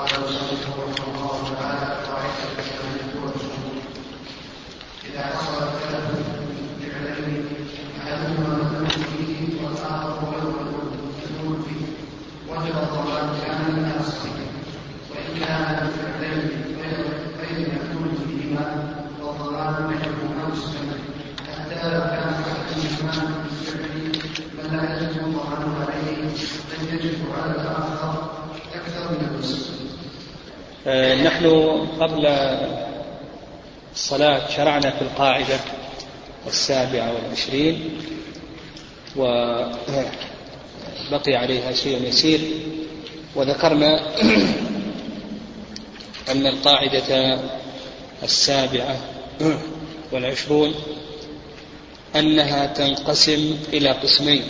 [0.00, 2.40] قال المصنف رحمه الله تعالى قاعدة
[5.08, 6.26] إذا حصل التلف
[6.80, 7.44] بفعلين
[8.00, 11.84] أحدهما مذموم فيه والآخر غير مذموم فيه
[12.48, 14.00] وجب الضمان كان لا
[15.10, 16.50] وإن كان الفعلين
[17.40, 20.96] غير مذموم فيهما والضمان بينهما مسلما
[21.58, 24.12] حتى لو كان أحدهما بالفعل
[24.58, 26.22] بل لا يجب الضمان عليه
[26.70, 28.30] بل يجب على الآخر
[28.74, 29.70] أكثر من المسلم
[30.86, 32.26] آه، نحن قبل
[33.92, 35.60] الصلاة شرعنا في القاعدة
[36.46, 37.90] السابعة والعشرين
[39.16, 39.74] وبقي
[41.34, 42.40] عليها شيء يسير.
[43.34, 44.00] وذكرنا
[46.30, 47.38] أن القاعدة
[48.22, 48.96] السابعة
[50.12, 50.74] والعشرون
[52.16, 54.44] أنها تنقسم إلى قسمين.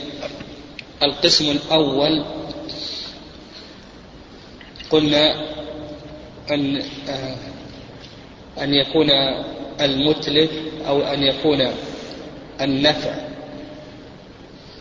[1.03, 2.25] القسم الأول
[4.91, 5.60] قلنا
[6.51, 6.83] أن
[8.63, 9.11] أن يكون
[9.81, 10.51] المتلف
[10.89, 11.71] أو أن يكون
[12.61, 13.15] النفع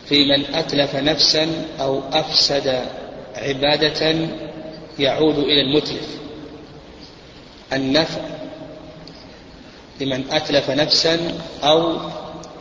[0.06, 1.48] في من أتلف نفسا
[1.80, 2.84] أو أفسد
[3.36, 4.28] عبادة
[4.98, 6.08] يعود إلى المتلف.
[7.72, 8.20] النفع
[10.00, 11.96] لمن أتلف نفسا أو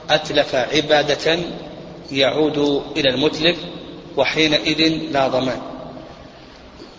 [0.09, 1.39] أتلف عبادة
[2.11, 3.58] يعود إلى المتلف
[4.17, 5.61] وحينئذ لا ضمان.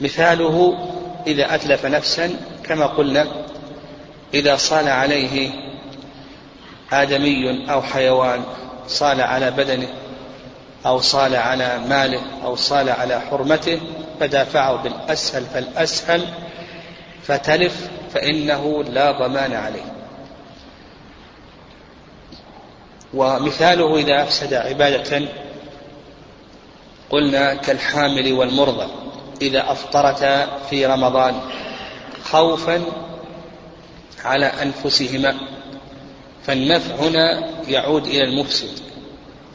[0.01, 0.79] مثاله
[1.27, 3.27] إذا أتلف نفسا كما قلنا
[4.35, 5.51] إذا صال عليه
[6.93, 8.45] آدمي أو حيوان
[8.89, 9.89] صال على بدنه
[10.87, 13.81] أو صال على ماله أو صال على حرمته
[14.21, 16.27] فدافعه بالأسهل فالأسهل
[17.23, 19.95] فتلف فإنه لا ضمان عليه.
[23.15, 25.23] ومثاله إذا أفسد عبادة
[27.11, 28.87] قلنا كالحامل والمرضى.
[29.43, 31.41] إذا أفطرتا في رمضان
[32.25, 32.83] خوفا
[34.25, 35.37] على أنفسهما
[36.47, 38.81] فالنفع هنا يعود إلى المفسد.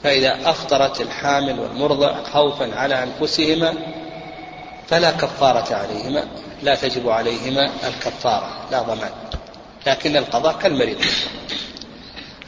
[0.03, 3.73] فإذا أفطرت الحامل والمرضع خوفا على أنفسهما
[4.87, 6.23] فلا كفارة عليهما
[6.63, 9.11] لا تجب عليهما الكفارة لا ضمان.
[9.87, 10.97] لكن القضاء كالمريض.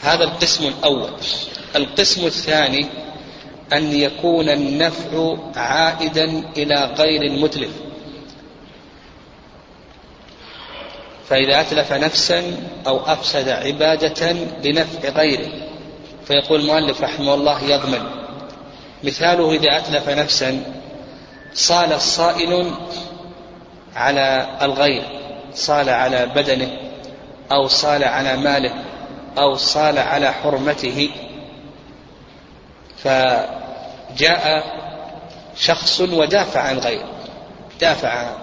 [0.01, 1.09] هذا القسم الأول.
[1.75, 2.87] القسم الثاني
[3.73, 7.71] أن يكون النفع عائدا إلى غير المتلف.
[11.29, 12.43] فإذا أتلف نفسا
[12.87, 14.31] أو أفسد عبادة
[14.63, 15.51] لنفع غيره
[16.25, 18.03] فيقول المؤلف رحمه الله يضمن
[19.03, 20.63] مثاله إذا أتلف نفسا
[21.53, 22.71] صال الصائل
[23.95, 25.03] على الغير
[25.53, 26.77] صال على بدنه
[27.51, 28.73] أو صال على ماله
[29.37, 31.09] أو صال على حرمته.
[32.97, 34.63] فجاء
[35.57, 37.09] شخص ودافع عن غيره
[37.81, 38.35] دافع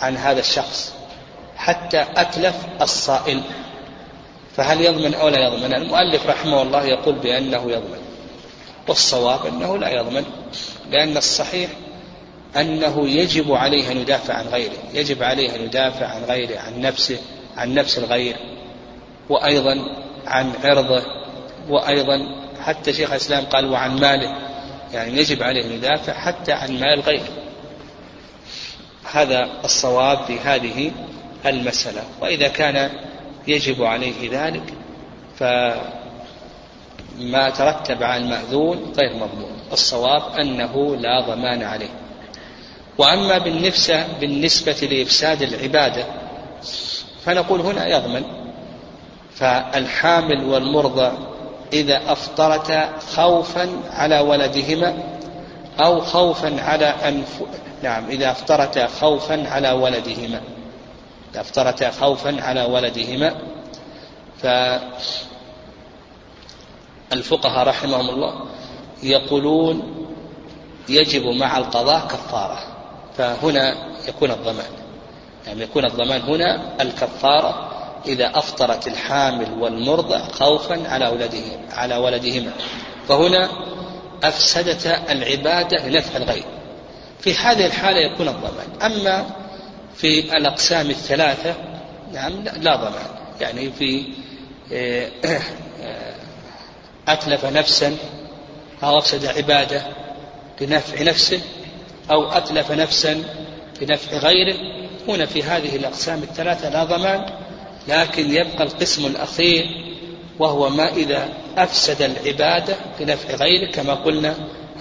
[0.00, 0.94] عن هذا الشخص
[1.56, 3.42] حتى أتلف الصائل.
[4.56, 7.98] فهل يضمن أو لا يضمن؟ المؤلف رحمه الله يقول بأنه يضمن
[8.88, 10.24] والصواب أنه لا يضمن
[10.90, 11.70] لأن الصحيح
[12.56, 17.18] أنه يجب عليه أن يدافع عن غيره يجب عليه أن يدافع عن غيره عن نفسه
[17.56, 18.36] عن نفس الغير
[19.28, 19.76] وأيضا
[20.26, 21.02] عن عرضه
[21.68, 24.36] وأيضا حتى شيخ الإسلام قال وعن ماله.
[24.92, 27.28] يعني يجب عليه أن يدافع حتى عن مال غيره.
[29.12, 30.92] هذا الصواب في هذه
[31.46, 32.02] المسألة.
[32.20, 32.90] وإذا كان
[33.46, 34.74] يجب عليه ذلك
[35.38, 35.80] فما
[37.50, 39.58] ترتب على المأذون غير مضمون.
[39.72, 41.90] الصواب أنه لا ضمان عليه.
[42.98, 46.06] وأما بالنفسة بالنسبة لإفساد العبادة
[47.24, 48.22] فنقول هنا يضمن.
[49.34, 51.27] فالحامل والمرضى
[51.72, 55.18] إذا أفطرتا خوفا على ولدهما
[55.80, 57.42] أو خوفا على أنف
[57.82, 60.40] نعم إذا أفطرتا خوفا على ولدهما.
[61.32, 63.34] إذا أفطرتا خوفا على ولدهما
[67.10, 68.46] فالفقهاء رحمهم الله
[69.02, 70.06] يقولون
[70.88, 72.58] يجب مع القضاء كفارة.
[73.16, 73.74] فهنا
[74.08, 74.70] يكون الضمان.
[75.46, 77.67] يعني يكون الضمان هنا الكفارة
[78.06, 82.52] إذا أفطرت الحامل والمرضع خوفا على ولدهم على ولدهما.
[83.08, 83.48] فهنا
[84.22, 86.44] أفسدت العبادة لنفع الغير.
[87.20, 88.66] في هذه الحالة يكون الضمان.
[88.82, 89.26] أما
[89.96, 91.54] في الأقسام الثلاثة
[92.12, 93.06] نعم لا ضمان.
[93.40, 94.06] يعني في
[94.72, 96.14] آه، آه،
[97.08, 97.96] أتلف نفسا
[98.82, 99.82] أو أفسد عبادة
[100.60, 101.40] لنفع نفسه
[102.10, 103.22] أو أتلف نفسا
[103.82, 104.56] لنفع غيره.
[105.08, 107.47] هنا في هذه الأقسام الثلاثة لا ضمان.
[107.88, 109.66] لكن يبقى القسم الأخير
[110.38, 114.34] وهو ما إذا أفسد العبادة لنفع غيره كما قلنا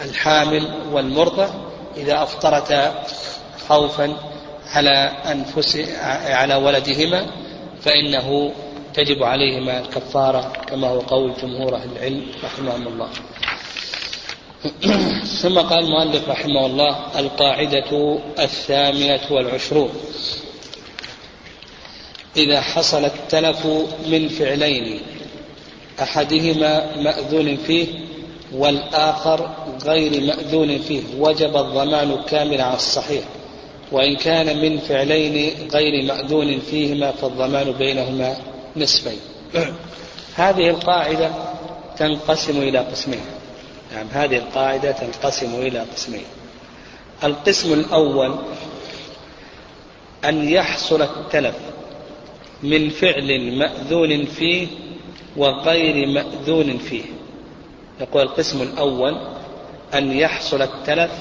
[0.05, 1.49] الحامل والمرضى
[1.97, 3.03] إذا أفطرتا
[3.67, 4.13] خوفا
[4.65, 5.77] على أنفس
[6.29, 7.25] على ولدهما
[7.81, 8.51] فإنه
[8.93, 13.09] تجب عليهما الكفارة كما هو قول جمهور أهل العلم رحمهم الله.
[15.41, 19.89] ثم قال المؤلف رحمه الله القاعدة الثامنة والعشرون.
[22.37, 23.65] إذا حصل التلف
[24.07, 24.99] من فعلين
[26.01, 27.87] أحدهما مأذون فيه
[28.53, 29.49] والآخر
[29.85, 33.23] غير مأذون فيه وجب الضمان كامل على الصحيح.
[33.91, 38.37] وإن كان من فعلين غير مأذون فيهما فالضمان بينهما
[38.75, 39.19] نصفين.
[40.35, 41.31] هذه القاعدة
[41.97, 43.21] تنقسم إلى قسمين.
[43.93, 46.25] نعم هذه القاعدة تنقسم إلى قسمين.
[47.23, 48.35] القسم الأول
[50.25, 51.55] أن يحصل التلف
[52.63, 54.67] من فعل مأذون فيه
[55.37, 57.03] وغير مأذون فيه.
[58.01, 59.17] يقول القسم الأول
[59.93, 61.11] أن يحصل التلف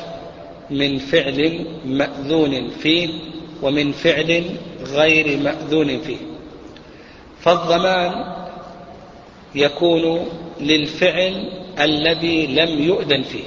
[0.71, 3.09] من فعل مأذون فيه
[3.63, 4.45] ومن فعل
[4.93, 6.17] غير مأذون فيه.
[7.41, 8.35] فالضمان
[9.55, 10.27] يكون
[10.61, 11.51] للفعل
[11.81, 13.45] الذي لم يؤذن فيه.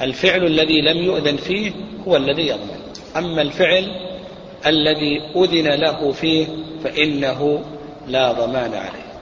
[0.00, 1.72] الفعل الذي لم يؤذن فيه
[2.08, 2.80] هو الذي يضمن.
[3.16, 4.11] أما الفعل
[4.66, 6.46] الذي أذن له فيه
[6.84, 7.64] فإنه
[8.06, 9.12] لا ضمان عليه.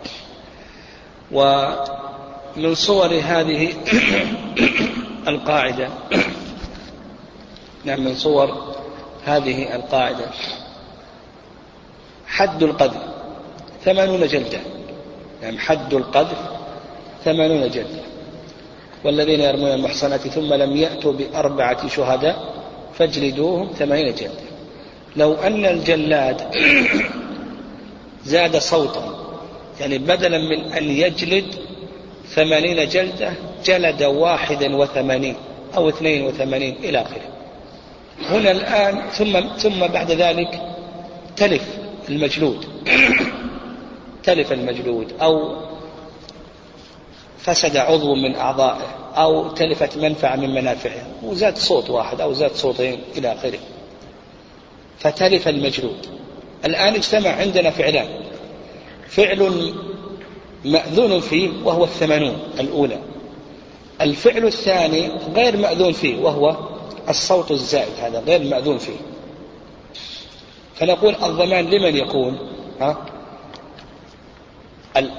[1.33, 3.73] ومن صور هذه
[5.29, 5.89] القاعدة
[7.85, 8.75] نعم من صور
[9.25, 10.27] هذه القاعدة.
[12.27, 13.03] حد القذف
[13.85, 14.59] ثمانون جلدة.
[15.43, 16.39] نعم حد القذف
[17.25, 18.01] ثمانون جلدة.
[19.05, 22.55] والذين يرمون المحصنات ثم لم يأتوا بأربعة شهداء
[22.99, 24.50] فاجلدوهم ثمانين جلدة.
[25.17, 26.43] لو أن الجلاد
[28.25, 29.21] زاد صوتا
[29.81, 31.45] يعني بدلا من أن يجلد
[32.29, 33.33] ثمانين جلدة
[33.65, 35.35] جلد واحدا وثمانين
[35.77, 37.31] أو اثنين وثمانين إلى آخره.
[38.29, 40.61] هنا الآن ثم ثم بعد ذلك
[41.37, 41.63] تلف
[42.09, 42.67] المجلود
[44.23, 45.57] تلف المجلود أو
[47.39, 48.87] فسد عضو من أعضائه
[49.17, 53.59] أو تلفت منفعة من منافعه وزاد صوت واحد أو زاد صوتين إلى آخره.
[55.01, 56.07] فتلف المجلود
[56.65, 58.09] الآن اجتمع عندنا فعلان.
[59.09, 59.73] فعل
[60.65, 62.99] مأذون فيه وهو الثمانون الأولى.
[64.01, 66.57] الفعل الثاني غير مأذون فيه وهو
[67.09, 68.97] الصوت الزائد هذا غير مأذون فيه.
[70.75, 72.39] فنقول الضمان لمن يكون؟
[72.81, 73.07] ها؟
[74.97, 75.11] ال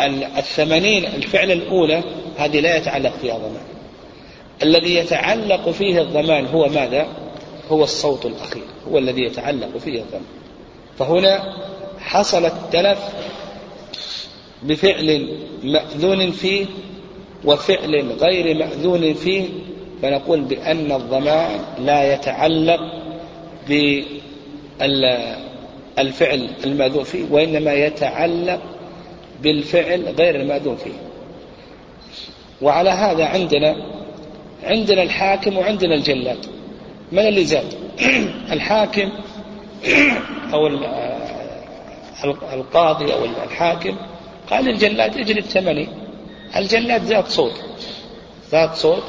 [0.00, 2.02] ال الثمانين الفعل الأولى
[2.36, 3.62] هذه لا يتعلق فيها ضمان.
[4.62, 7.06] الذي يتعلق فيه الضمان هو ماذا؟
[7.70, 10.22] هو الصوت الأخير هو الذي يتعلق فيه الضمان
[10.98, 11.56] فهنا
[11.98, 12.98] حصل التلف
[14.62, 16.66] بفعل مأذون فيه
[17.44, 19.48] وفعل غير مأذون فيه
[20.02, 22.80] فنقول بأن الضمان لا يتعلق
[23.68, 24.08] بالفعل
[26.64, 28.60] المأذون فيه وإنما يتعلق
[29.42, 30.92] بالفعل غير المأذون فيه.
[32.62, 33.76] وعلى هذا عندنا
[34.62, 36.46] عندنا الحاكم وعندنا الجلاد.
[37.12, 37.74] من اللي زاد
[38.54, 39.12] الحاكم
[40.52, 40.66] أو
[42.52, 43.96] القاضي أو الحاكم.
[44.50, 45.88] قال للجلاد اجلد ثمانين
[46.56, 47.52] الجلاد ذات صوت
[48.50, 49.02] ذات صوت.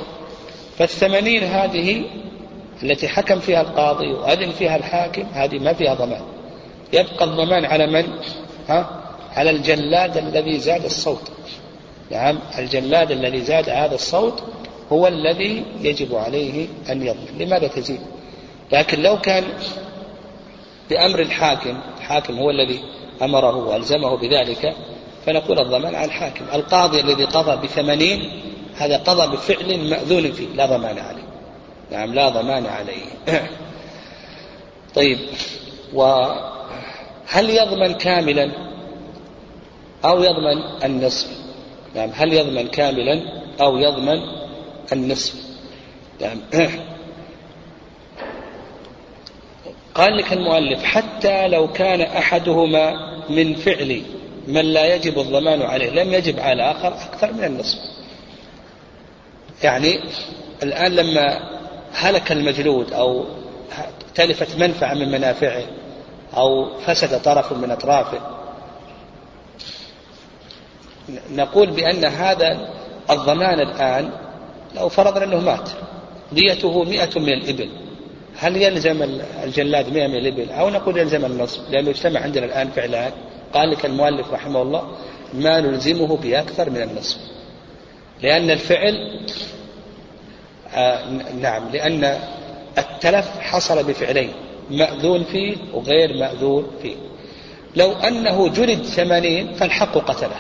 [0.78, 2.04] فالثمانين هذه
[2.84, 6.21] التي حكم فيها القاضي وأذن فيها الحاكم هذه ما فيها ضمان.
[6.94, 8.06] يبقى الضمان على من؟
[8.69, 8.90] ها؟
[9.35, 11.31] على الجلاد الذي زاد الصوت.
[12.12, 14.44] نعم الجلاد الذي زاد هذا الصوت
[14.92, 18.00] هو الذي يجب عليه أن يضمن لماذا تزيد؟
[18.72, 19.44] لكن لو كان
[20.90, 22.80] بأمر الحاكم الحاكم هو الذي
[23.22, 24.76] أمره وألزمه بذلك
[25.26, 26.46] فنقول الضمان على الحاكم.
[26.54, 28.42] القاضي الذي قضى بثمانين
[28.76, 31.24] هذا قضى بفعل مأذون فيه لا ضمان عليه.
[31.92, 33.06] نعم لا ضمان عليه.
[34.96, 35.19] طيب
[35.94, 38.52] وهل يضمن كاملا
[40.06, 41.28] أو يضمن النصف؟
[41.96, 43.22] نعم هل يضمن كاملا
[43.62, 44.39] أو يضمن
[44.94, 45.34] النصف
[46.22, 46.42] نعم.
[49.96, 52.94] قال لك المؤلف حتى لو كان أحدهما
[53.30, 54.02] من فعل
[54.48, 57.80] من لا يجب الضمان عليه لم يجب على الآخر أكثر من النصف.
[59.64, 60.00] يعني
[60.64, 61.40] الآن لما
[61.94, 63.26] هلك المجلود أو
[64.16, 65.64] تلفت منفعة من منافعه
[66.38, 68.19] أو فسد طرف من أطرافه
[71.31, 72.69] نقول بأن هذا
[73.10, 74.12] الضمان الآن
[74.76, 75.69] لو فرضنا أنه مات
[76.31, 77.69] ديته مئة من الإبل.
[78.38, 83.11] هل يلزم الجلاد مئة من الإبل؟ أو نقول يلزم النصف لأنه اجتمع عندنا الآن فعلان
[83.54, 84.83] قال لك المؤلف رحمه الله
[85.33, 87.18] ما نلزمه بأكثر من النصف
[88.21, 88.94] لأن الفعل
[90.76, 91.09] آه
[91.42, 92.19] نعم لأن
[92.78, 94.31] التلف حصل بفعلين
[94.71, 96.95] مأذون فيه وغير مأذون فيه.
[97.76, 100.40] لو أنه جلد ثمانين فالحق قتله.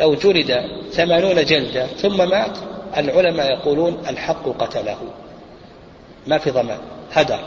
[0.00, 2.58] لو جلد ثمانون جلدة ثم مات
[2.96, 4.98] العلماء يقولون الحق قتله.
[6.26, 6.78] ما في ضمان
[7.12, 7.38] هدر.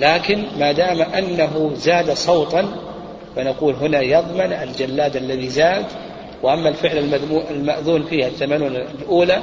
[0.00, 2.68] لكن ما دام أنه زاد صوتا
[3.36, 5.86] فنقول هنا يضمن الجلاد الذي زاد.
[6.42, 6.98] وأما الفعل
[7.50, 9.42] المأذون فيها الثمانون الأولى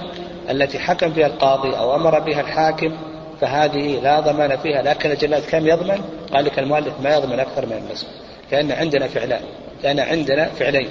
[0.49, 2.97] التي حكم فيها القاضي أو أمر بها الحاكم
[3.41, 4.81] فهذه لا ضمان فيها.
[4.81, 6.01] لكن الجلاد كم يضمن؟
[6.33, 8.07] قال لك المؤلف ما يضمن أكثر من النصف.
[8.51, 9.41] لأن عندنا فعلان
[9.83, 10.89] لأن عندنا فعلين.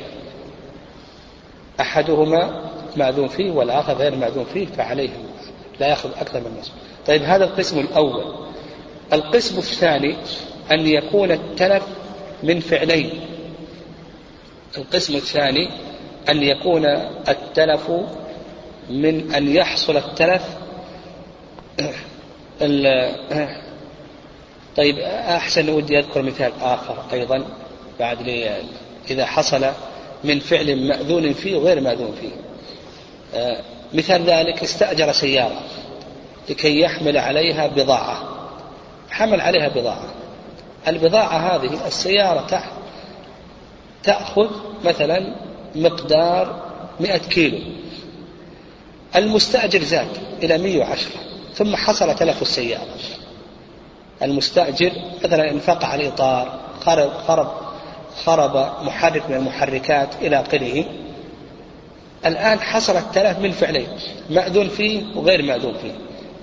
[1.80, 2.64] أحدهما
[2.96, 5.10] مأذون فيه والآخر غير مأذون فيه فعليه
[5.80, 6.72] لا يأخذ أكثر من النصف
[7.06, 8.34] طيب هذا القسم الأول.
[9.12, 10.16] القسم الثاني
[10.72, 11.82] أن يكون التلف
[12.42, 13.20] من فعلين.
[14.78, 15.70] القسم الثاني
[16.28, 16.84] أن يكون
[17.28, 17.90] التلف
[18.90, 20.44] من أن يحصل التلف
[24.76, 27.44] طيب أحسن ودي أذكر مثال آخر أيضا
[28.00, 28.62] بعد لي
[29.10, 29.66] إذا حصل
[30.24, 32.47] من فعل مأذون فيه وغير مأذون فيه.
[33.92, 35.60] مثال ذلك استأجر سيارة
[36.50, 38.22] لكي يحمل عليها بضاعة.
[39.10, 40.14] حمل عليها بضاعة.
[40.88, 42.62] البضاعة هذه السيارة
[44.02, 44.50] تأخذ
[44.84, 45.34] مثلا
[45.74, 46.62] مقدار
[47.00, 47.58] مئة كيلو.
[49.16, 50.08] المستأجر زاد
[50.42, 51.10] إلى 110
[51.54, 52.86] ثم حصل تلف السيارة.
[54.22, 54.92] المستأجر
[55.24, 57.52] مثلا انفقع الإطار خرب, خرب,
[58.24, 60.84] خرب محرك من المحركات إلى آخره.
[62.26, 63.86] الآن حصل التلف من فعلين
[64.30, 65.92] مأذون فيه وغير مأذون فيه.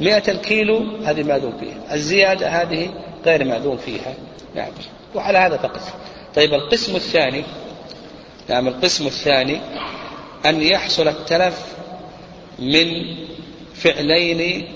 [0.02, 2.90] مئة الكيلو هذه مأذون فيها الزيادة هذه
[3.26, 4.14] غير مأذون فيها.
[4.56, 4.72] نعم.
[5.16, 5.82] وعلى هذا فقط.
[6.36, 7.44] طيب القسم الثاني
[8.50, 9.60] نعم القسم الثاني
[10.46, 11.66] أن يحصل التلف
[12.60, 12.88] من
[13.74, 14.68] فعلين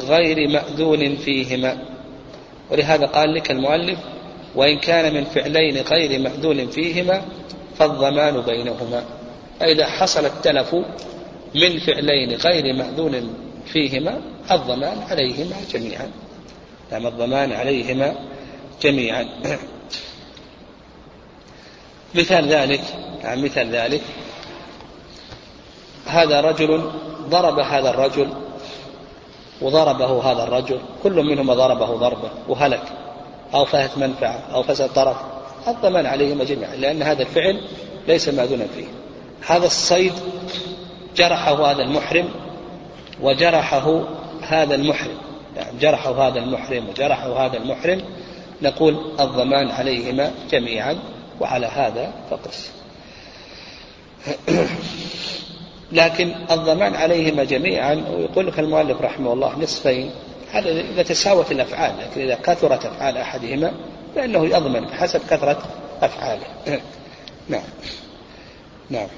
[0.00, 1.78] غير مأذون فيهما.
[2.70, 3.98] ولهذا قال لك المؤلف
[4.54, 7.22] وإن كان من فعلين غير مأذون فيهما
[7.78, 9.15] فالضمان بينهما.
[9.60, 10.74] فإذا حصل التلف
[11.54, 13.34] من فعلين غير مأذون
[13.66, 14.20] فيهما
[14.50, 16.10] الضمان عليهما جميعا.
[16.92, 18.14] نعم الضمان عليهما
[18.82, 19.28] جميعا.
[22.14, 22.80] مثال ذلك
[23.24, 24.02] نعم مثال ذلك.
[26.06, 26.90] هذا رجل
[27.28, 28.28] ضرب هذا الرجل
[29.62, 32.82] وضربه هذا الرجل كل منهما ضربه ضربة وهلك
[33.54, 35.16] أو فهت منفعة أو فسد طرف.
[35.68, 37.60] الضمان عليهما جميعا لأن هذا الفعل
[38.08, 38.86] ليس مأذونا فيه.
[39.46, 40.12] هذا الصيد
[41.16, 42.28] جرحه هذا المحرم
[43.22, 44.02] وجرحه
[44.42, 45.16] هذا المحرم.
[45.56, 48.02] يعني جرحه هذا المحرم وجرحه هذا المحرم
[48.62, 50.98] نقول الضمان عليهما جميعا
[51.40, 52.70] وعلى هذا فقس.
[55.92, 60.10] لكن الضمان عليهما جميعا ويقول لك المؤلف رحمه الله نصفين
[60.52, 63.72] هذا إذا تساوت الأفعال لكن إذا كثرت أفعال أحدهما
[64.14, 65.62] فإنه يضمن بحسب كثرة
[66.02, 66.46] أفعاله.
[67.48, 67.62] نعم.
[68.90, 69.08] نعم.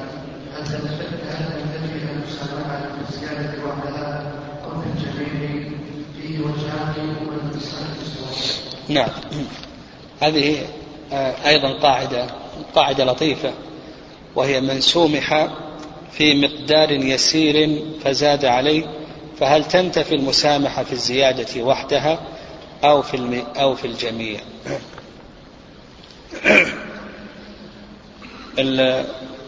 [0.56, 4.32] تنتفي المسامحه بالزياده وحدها
[6.18, 6.38] في
[8.94, 9.10] نعم.
[10.22, 10.68] هذه
[11.14, 12.28] آه، أيضا قاعدة
[12.76, 13.54] قاعدة لطيفة
[14.36, 15.50] وهي من سومح
[16.12, 18.86] في مقدار يسير فزاد عليه.
[19.40, 22.35] فهل تنتفي المسامحة في الزيادة وحدها
[22.86, 23.44] أو في الم...
[23.56, 24.40] أو في الجميع.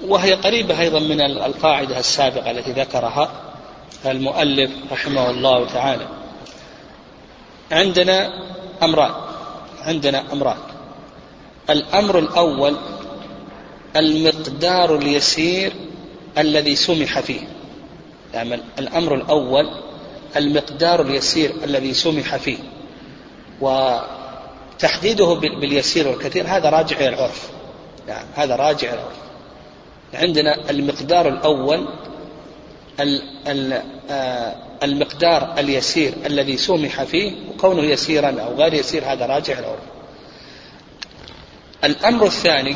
[0.08, 3.32] وهي قريبة أيضا من القاعدة السابقة التي ذكرها
[4.06, 6.08] المؤلف رحمه الله تعالى.
[7.72, 8.30] عندنا
[8.84, 9.12] أمران.
[9.82, 10.58] عندنا أمران.
[11.70, 12.78] الأمر الأول
[13.96, 15.74] المقدار اليسير
[16.38, 17.42] الذي سمح فيه.
[18.34, 19.70] يعني الأمر الأول
[20.36, 22.58] المقدار اليسير الذي سمح فيه.
[23.62, 27.50] وتحديده باليسير والكثير هذا راجع إلى العرف.
[28.08, 29.18] يعني هذا راجع إلى العرف.
[30.14, 31.88] عندنا المقدار الأول
[34.10, 39.80] آه، المقدار اليسير الذي سمح فيه وكونه يسيرا أو غير يسير هذا راجع العرف.
[41.84, 42.76] الأمر الثاني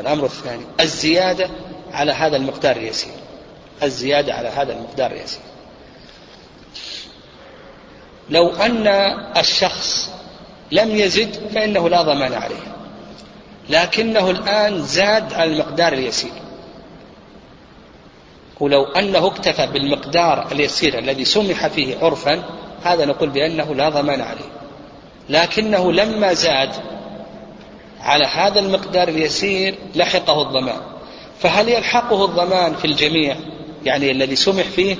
[0.00, 1.50] الأمر الثاني الزيادة
[1.92, 3.12] على هذا المقدار اليسير.
[3.82, 5.40] الزيادة على هذا المقدار اليسير.
[8.30, 8.86] لو أن
[9.36, 10.10] الشخص
[10.72, 12.76] لم يزد فإنه لا ضمان عليه.
[13.70, 16.32] لكنه الآن زاد على المقدار اليسير.
[18.60, 22.42] ولو أنه اكتفى بالمقدار اليسير الذي سمح فيه عرفا
[22.84, 24.50] هذا نقول بأنه لا ضمان عليه.
[25.28, 26.70] لكنه لما زاد
[28.00, 30.80] على هذا المقدار اليسير لحقه الضمان.
[31.38, 33.36] فهل يلحقه الضمان في الجميع؟
[33.84, 34.96] يعني الذي سمح فيه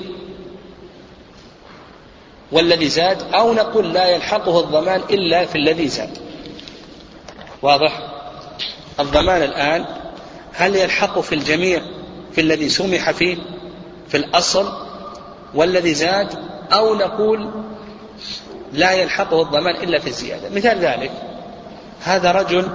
[2.51, 6.17] والذي زاد أو نقول لا يلحقه الضمان إلا في الذي زاد.
[7.61, 7.99] واضح؟
[8.99, 9.85] الضمان الآن
[10.53, 11.81] هل يلحق في الجميع
[12.31, 13.37] في الذي سمح فيه
[14.07, 14.73] في الأصل
[15.55, 16.29] والذي زاد
[16.73, 17.51] أو نقول
[18.73, 21.11] لا يلحقه الضمان إلا في الزيادة؟ مثال ذلك
[22.03, 22.67] هذا رجل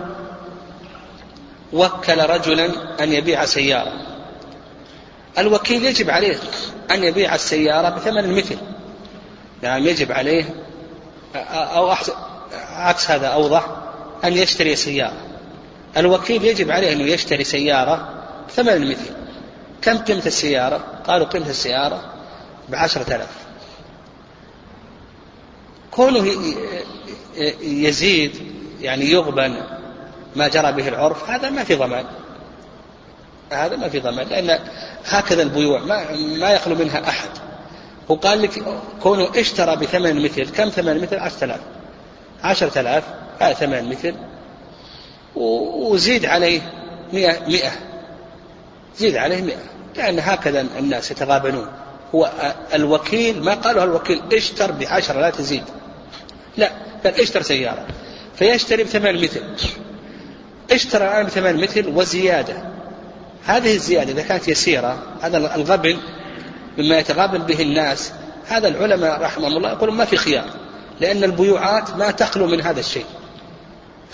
[1.73, 2.71] وكل رجلا
[3.03, 3.93] أن يبيع سيارة.
[5.39, 6.39] الوكيل يجب عليه
[6.91, 8.57] أن يبيع السيارة بثمن المثل
[9.63, 10.45] يعني يجب عليه
[11.35, 11.95] أو
[12.73, 13.67] عكس هذا أوضح
[14.25, 15.27] أن يشتري سيارة.
[15.97, 18.09] الوكيل يجب عليه أنه يشتري سيارة
[18.49, 19.11] بثمن المثل
[19.83, 22.13] كم قيمة السيارة؟ قالوا قيمة السيارة
[22.69, 23.37] بعشرة آلاف.
[25.91, 26.33] كونه
[27.63, 28.33] يزيد
[28.81, 29.57] يعني يغبن
[30.37, 32.05] ما جرى به العرف هذا ما في ضمان.
[33.53, 34.59] هذا ما في ضمان لأن
[35.07, 37.29] هكذا البيوع ما, ما يخلو منها أحد.
[38.09, 38.63] وقال لك
[39.03, 41.61] كونه اشترى بثمن مثل كم ثمن مثل؟ عشرة آلاف.
[42.43, 43.05] عشرة آلاف.
[43.41, 44.15] هذا ثمن مثل.
[45.35, 46.61] وزيد عليه
[47.13, 47.71] مئة مئة.
[48.97, 49.63] زيد عليه مئة.
[49.97, 51.67] لأن هكذا الناس يتغابنون.
[52.15, 52.31] هو
[52.75, 55.65] الوكيل ما قالوا الوكيل اشتر بعشرة لا تزيد.
[56.57, 56.71] لا
[57.05, 57.87] بل اشتر سيارة.
[58.37, 59.43] فيشتري بثمن مثل.
[60.71, 62.73] اشترى الآن بثمن مثل وزيادة.
[63.45, 65.99] هذه الزيادة إذا كانت يسيرة هذا الغبن
[66.79, 68.13] مما يتغابن به الناس.
[68.47, 70.45] هذا العلماء رحمهم الله يقولون ما في خيار
[71.01, 73.05] لأن البيوعات ما تخلو من هذا الشيء.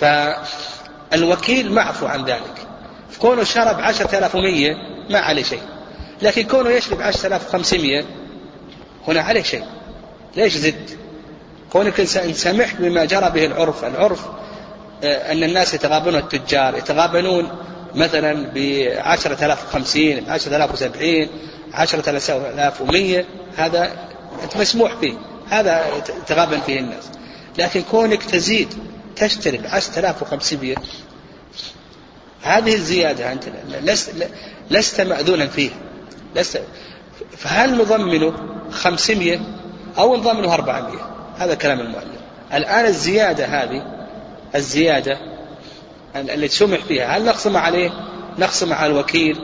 [0.00, 2.66] فالوكيل معفو عن ذلك.
[3.18, 4.74] كونه شرب عشرة آلاف ومية
[5.10, 5.62] ما عليه شيء.
[6.22, 8.04] لكن كونه يشرب عشرة آلاف وخمسمية
[9.08, 9.64] هنا عليه شيء.
[10.36, 10.90] ليش زد؟
[11.72, 13.84] كونك إن سمحت بما جرى به العرف.
[13.84, 14.26] العرف
[15.04, 17.48] آه، أن الناس يتغابنون التجار يتغابنون
[17.99, 18.33] مثلا
[20.73, 21.28] وسبعين
[21.73, 23.25] عشرة آلاف ومية
[23.56, 23.93] هذا
[24.45, 25.19] أنت مسموح به
[25.50, 27.04] هذا يتغابن فيه الناس.
[27.58, 28.75] لكن كونك تزيد
[29.17, 29.58] تشتري
[29.99, 30.75] آلاف وخمسمية
[32.43, 33.45] هذه الزيادة أنت
[33.82, 34.15] لست,
[34.71, 35.76] لست مأذونا فيها.
[36.37, 36.63] لست.
[37.37, 38.32] فهل نضمنه
[38.71, 39.41] خمسمية
[39.99, 41.00] أو نضمنه أربعمية؟
[41.39, 42.19] هذا كلام المؤلف.
[42.54, 43.82] الآن الزيادة هذه
[44.54, 45.19] الزيادة
[46.16, 47.90] التي سمح فيها هل نقسم عليه؟
[48.38, 49.38] نقسم على الوكيل.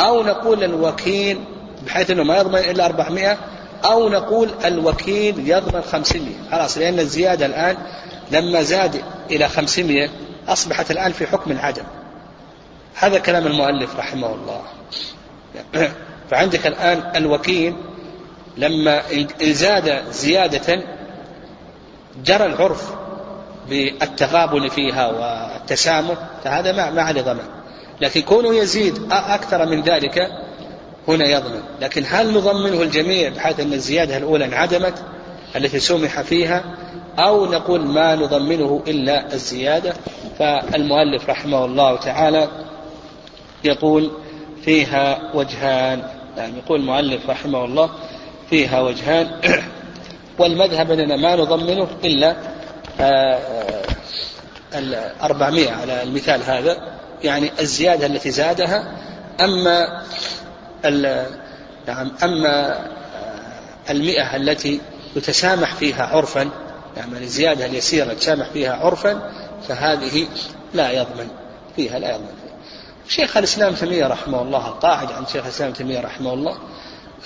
[0.00, 1.40] أو نقول الوكيل
[1.86, 3.38] بحيث أنه ما يضمن إلا 400
[3.84, 7.76] أو نقول الوكيل يضمن 500 خلاص لأن الزيادة الآن
[8.30, 10.08] لما زاد إلى 500
[10.48, 11.84] أصبحت الآن في حكم العدم.
[12.94, 14.62] هذا كلام المؤلف رحمه الله.
[16.30, 17.76] فعندك الآن الوكيل
[18.56, 19.02] لما
[19.42, 20.82] إن زاد زيادة
[22.24, 22.99] جرى العرف.
[23.70, 27.46] بالتغابن فيها والتسامح فهذا ما ما عليه ضمان.
[28.00, 30.30] لكن كونه يزيد أكثر من ذلك
[31.08, 31.62] هنا يضمن.
[31.80, 34.94] لكن هل نضمنه الجميع بحيث أن الزيادة الأولى انعدمت
[35.56, 36.64] التي سمح فيها
[37.18, 39.94] أو نقول ما نضمنه إلا الزيادة؟
[40.38, 42.48] فالمؤلف رحمه الله تعالى
[43.64, 44.10] يقول
[44.64, 46.02] فيها وجهان.
[46.36, 47.90] يعني يقول المؤلف رحمه الله
[48.50, 49.30] فيها وجهان.
[50.38, 52.36] والمذهب أننا ما نضمنه إلا
[54.74, 56.76] الأربعمائة على المثال هذا
[57.22, 58.96] يعني الزيادة التي زادها
[59.40, 60.02] أما
[61.86, 64.80] نعم أما آه، المئة التي
[65.16, 66.50] يتسامح فيها عرفا
[66.96, 69.32] يعني الزيادة اليسيرة يتسامح فيها عرفا
[69.68, 70.26] فهذه
[70.74, 71.28] لا يضمن
[71.76, 72.26] فيها لا يضمن.
[73.06, 76.58] فيها شيخ الإسلام تيمية رحمه الله القاعدة عن شيخ الإسلام تيمية رحمه الله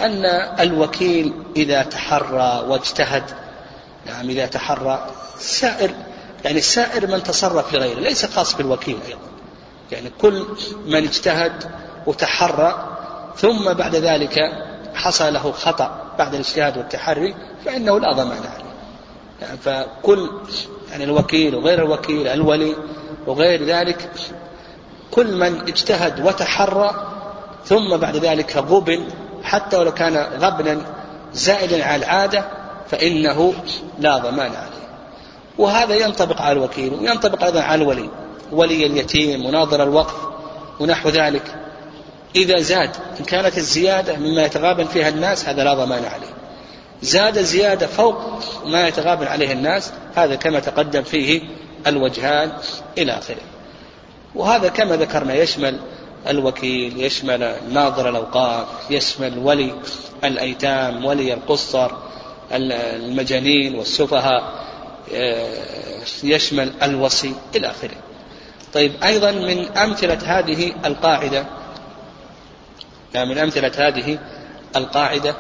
[0.01, 0.25] أن
[0.61, 3.25] الوكيل إذا تحرى واجتهد
[4.07, 5.07] نعم إذا تحرى
[5.39, 5.91] سائر
[6.45, 9.19] يعني سائر من تصرف لغيره ليس خاص بالوكيل أيضا.
[9.93, 10.47] يعني كل
[10.87, 11.71] من اجتهد
[12.07, 12.97] وتحرى
[13.37, 14.39] ثم بعد ذلك
[14.95, 18.75] حصل له خطأ بعد الاجتهاد والتحري فإنه لا ضمان عليه.
[19.41, 20.31] يعني فكل
[20.91, 22.77] يعني الوكيل وغير الوكيل الولي
[23.27, 24.11] وغير ذلك
[25.11, 27.11] كل من اجتهد وتحرى
[27.65, 29.09] ثم بعد ذلك غبن
[29.43, 30.81] حتى ولو كان غبنا
[31.33, 32.45] زائدا على العادة
[32.91, 33.55] فإنه
[33.99, 34.85] لا ضمان عليه.
[35.59, 38.11] وهذا ينطبق على الوكيل وينطبق أيضا على الولي
[38.53, 40.15] ولي اليتيم وناظر الوقف
[40.81, 41.55] ونحو ذلك.
[42.37, 46.35] إذا زاد إن كانت الزيادة مما يتغابن فيها الناس هذا لا ضمان عليه.
[47.03, 48.17] زاد زيادة فوق
[48.67, 51.43] ما يتغابن عليه الناس هذا كما تقدم فيه
[51.87, 52.53] الوجهان
[52.99, 53.43] إلى آخره.
[54.35, 55.81] وهذا كما ذكرنا يشمل
[56.29, 59.75] الوكيل يشمل ناظر الأوقاف يشمل ولي
[60.25, 61.91] الأيتام ولي القصر
[62.55, 64.65] المجانين والسفهاء
[65.15, 65.65] آه،
[66.25, 67.97] يشمل الوصي إلى آخره.
[68.75, 71.47] طيب أيضا من أمثلة هذه القاعدة
[73.15, 74.19] يعني من أمثلة هذه
[74.77, 75.37] القاعدة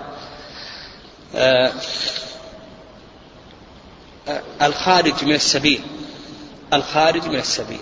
[1.37, 1.73] آه
[4.63, 5.81] الخارج من السبيل
[6.73, 7.81] الخارج من السبيل.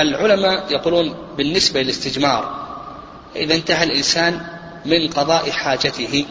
[0.00, 2.62] العلماء يقولون بالنسبة للاستجمار
[3.36, 4.46] إذا انتهى الإنسان
[4.84, 6.24] من قضاء حاجته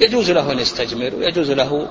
[0.00, 1.88] يجوز له أن يستجمر ويجوز له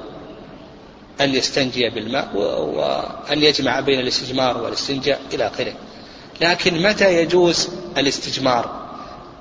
[1.22, 5.74] أن يستنجي بالماء وأن يجمع بين الاستجمار والاستنجاء إلى آخره.
[6.42, 8.90] لكن متى يجوز الاستجمار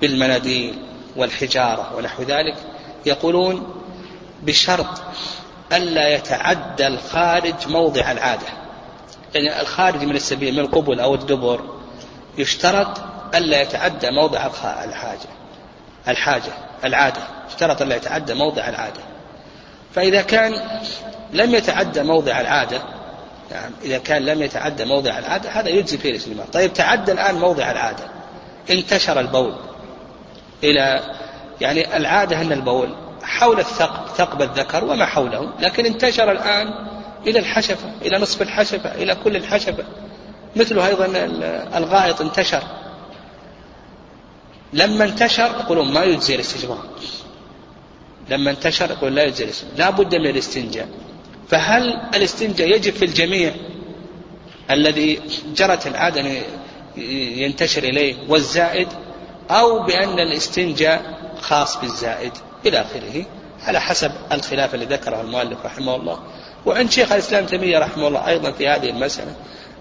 [0.00, 0.78] بالمناديل
[1.16, 2.56] والحجارة ونحو ذلك؟
[3.06, 3.82] يقولون
[4.42, 5.02] بشرط
[5.72, 8.46] ألا يتعدى الخارج موضع العادة.
[9.34, 11.60] يعني الخارج من السبيل من القبل أو الدبر
[12.38, 13.00] يشترط
[13.34, 15.28] ألا يتعدى موضع الحاجة
[16.08, 16.52] الحاجة
[16.84, 17.39] العادة.
[17.60, 19.00] اشترط ألا يتعدى موضع العادة.
[19.94, 20.54] فإذا كان
[21.32, 22.82] لم يتعدى موضع العادة
[23.50, 27.70] يعني إذا كان لم يتعدى موضع العادة هذا يجزي فيه الاستجمار طيب تعدى الآن موضع
[27.70, 28.04] العادة.
[28.70, 29.54] انتشر البول.
[30.64, 31.00] إلى
[31.60, 36.68] يعني العادة أن البول حول الثقب ثقب الذكر وما حوله لكن انتشر الآن
[37.26, 39.84] إلى الحشفة إلى نصف الحشفة إلى كل الحشفة.
[40.56, 41.06] مثله أيضا
[41.76, 42.62] الغائط انتشر.
[44.72, 46.84] لما انتشر يقولون ما يجزي الاستجمار
[48.30, 50.88] لما انتشر يقول لا يجزي الاستنجاء لا بد من الاستنجاء.
[51.48, 53.54] فهل الاستنجاء يجب في الجميع؟
[54.70, 55.20] الذي
[55.56, 56.24] جرت العادة
[56.96, 58.88] ينتشر إليه والزائد
[59.50, 62.32] أو بأن الاستنجاء خاص بالزائد
[62.66, 63.26] إلى آخره
[63.62, 66.18] على حسب الخلاف الذي ذكره المؤلف رحمه الله.
[66.66, 69.34] وعند شيخ الإسلام تيمية رحمه الله أيضا في هذه المسألة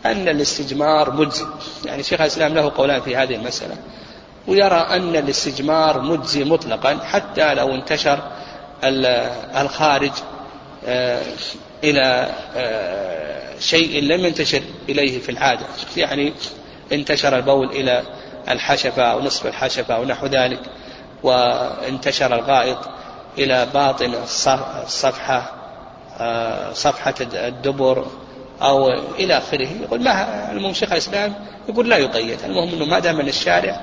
[0.05, 1.45] أن الاستجمار مجزي.
[1.85, 3.75] يعني شيخ الإسلام له قولان في هذه المسألة.
[4.47, 8.19] ويرى أن الاستجمار مجزي مطلقا حتى لو انتشر
[8.83, 10.11] الخارج
[10.85, 11.21] آه،
[11.83, 15.65] إلى آه، شيء لم ينتشر إليه في العادة.
[15.97, 16.33] يعني
[16.91, 18.03] انتشر البول إلى
[18.49, 20.59] الحشفة أو نصف الحشفة أو نحو ذلك
[21.23, 22.77] وانتشر الغائط
[23.37, 24.13] إلى باطن
[24.83, 25.51] الصفحة
[26.19, 28.07] آه، صفحة الدبر
[28.61, 28.87] أو
[29.19, 29.67] إلى آخره.
[29.83, 31.33] يقول ما المهم شيخ الإسلام
[31.69, 32.43] يقول لا يقيد.
[32.43, 33.81] المهم أنه ما دام أن الشارع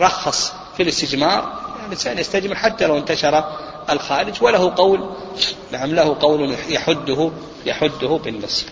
[0.00, 3.44] رخص في الاستجمار الإنسان يستجمر حتى لو انتشر
[3.90, 5.10] الخارج وله قول
[5.72, 7.30] نعم له قول يحده
[7.66, 8.66] يحده بالنص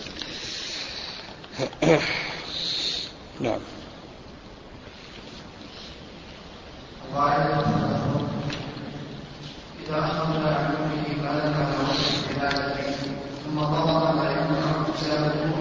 [3.41, 3.61] نعم
[9.89, 11.55] إذا أخرج عن أمه ما لم
[13.45, 14.69] ثم ضرب ما يمنع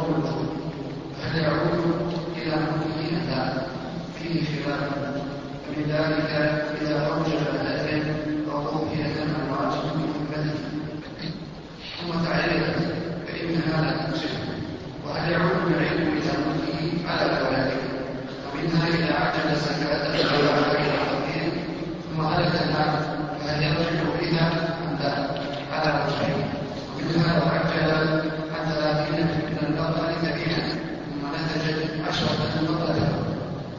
[0.02, 0.46] قوله
[1.24, 3.54] هل يعود إلى أمه لا
[4.20, 4.90] فيه خلاف
[5.68, 6.32] ومن ذلك
[6.82, 8.16] إذا أوجب الأذن
[8.48, 10.54] وقوفية أمواج من بدنه
[12.00, 12.76] ثم تعرف
[13.28, 14.38] فإنها لا تنشف
[15.06, 17.78] وهل يعود العلم إلى ملكه على ذلك
[18.54, 20.48] ومنها إذا عجل زكاة الحول
[22.18, 23.00] ثم هلك المال
[23.40, 25.28] فهل يرجع بها أم لا
[25.72, 26.48] على وجهين
[26.96, 27.92] ومنها لو عجل
[28.54, 30.70] عن ثلاثين من البقر كبيرا
[31.06, 33.26] ثم نتجت عشرة بقرة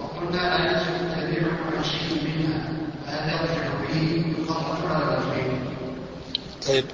[0.00, 2.60] وقلنا لا يجب التبيع عن شيء منها
[3.06, 5.64] فهل يرجع به يخرج على وجهين
[6.66, 6.84] طيب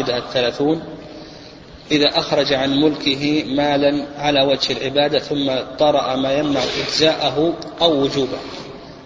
[0.00, 0.82] القاعدة الثلاثون.
[1.90, 8.38] إذا أخرج عن ملكه مالا على وجه العبادة ثم طرأ ما يمنع إجزاءه أو وجوبه.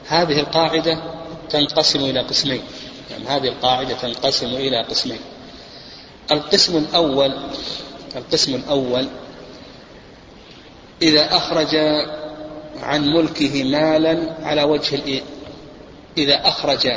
[0.06, 1.02] هذه القاعدة
[1.50, 2.62] تنقسم إلى قسمين.
[3.10, 5.20] يعني هذه القاعدة تنقسم إلى قسمين.
[6.32, 7.32] القسم الأول
[8.16, 9.06] القسم الأول
[11.02, 11.76] إذا أخرج
[12.82, 15.22] عن ملكه مالا على وجه
[16.18, 16.88] إذا أخرج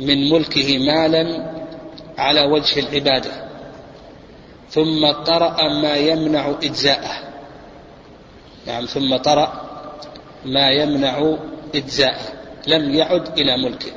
[0.00, 1.55] من ملكه مالا
[2.18, 3.30] على وجه العبادة.
[4.70, 7.12] ثم طرأ ما يمنع إجزاءه.
[8.66, 9.62] نعم ثم طرأ
[10.44, 11.36] ما يمنع
[11.74, 12.32] إجزاءه.
[12.66, 13.92] لم يعد إلى ملكه.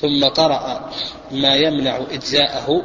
[0.00, 0.90] ثم طرأ
[1.32, 2.82] ما يمنع إجزاءه.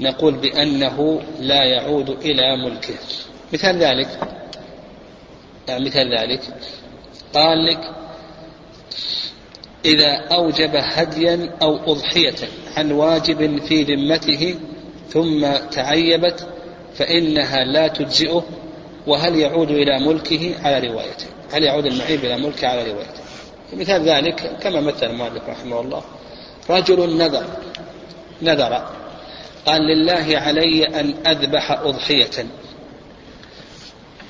[0.00, 2.94] نقول بأنه لا يعود إلى ملكه.
[3.52, 4.08] مثال ذلك
[5.68, 6.40] يعني مثال ذلك.
[7.34, 7.94] قال لك
[9.84, 14.54] إذا أوجب هديا أو أضحية عن واجب في ذمته
[15.08, 16.46] ثم تعيبت
[16.94, 18.44] فإنها لا تجزئه
[19.06, 23.20] وهل يعود إلى ملكه على روايته؟ هل يعود المعيب إلى ملكه على روايته؟
[23.72, 26.02] مثال ذلك كما مثل المؤلف رحمه الله
[26.70, 27.44] رجل نذر
[28.42, 28.90] نذر
[29.66, 32.46] قال لله علي أن أذبح أضحية.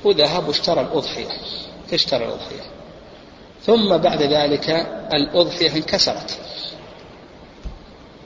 [0.03, 1.27] وذهب واشترى الأضحية
[1.93, 2.61] اشترى الأضحية.
[3.65, 4.69] ثم بعد ذلك
[5.13, 6.39] الأضحية انكسرت.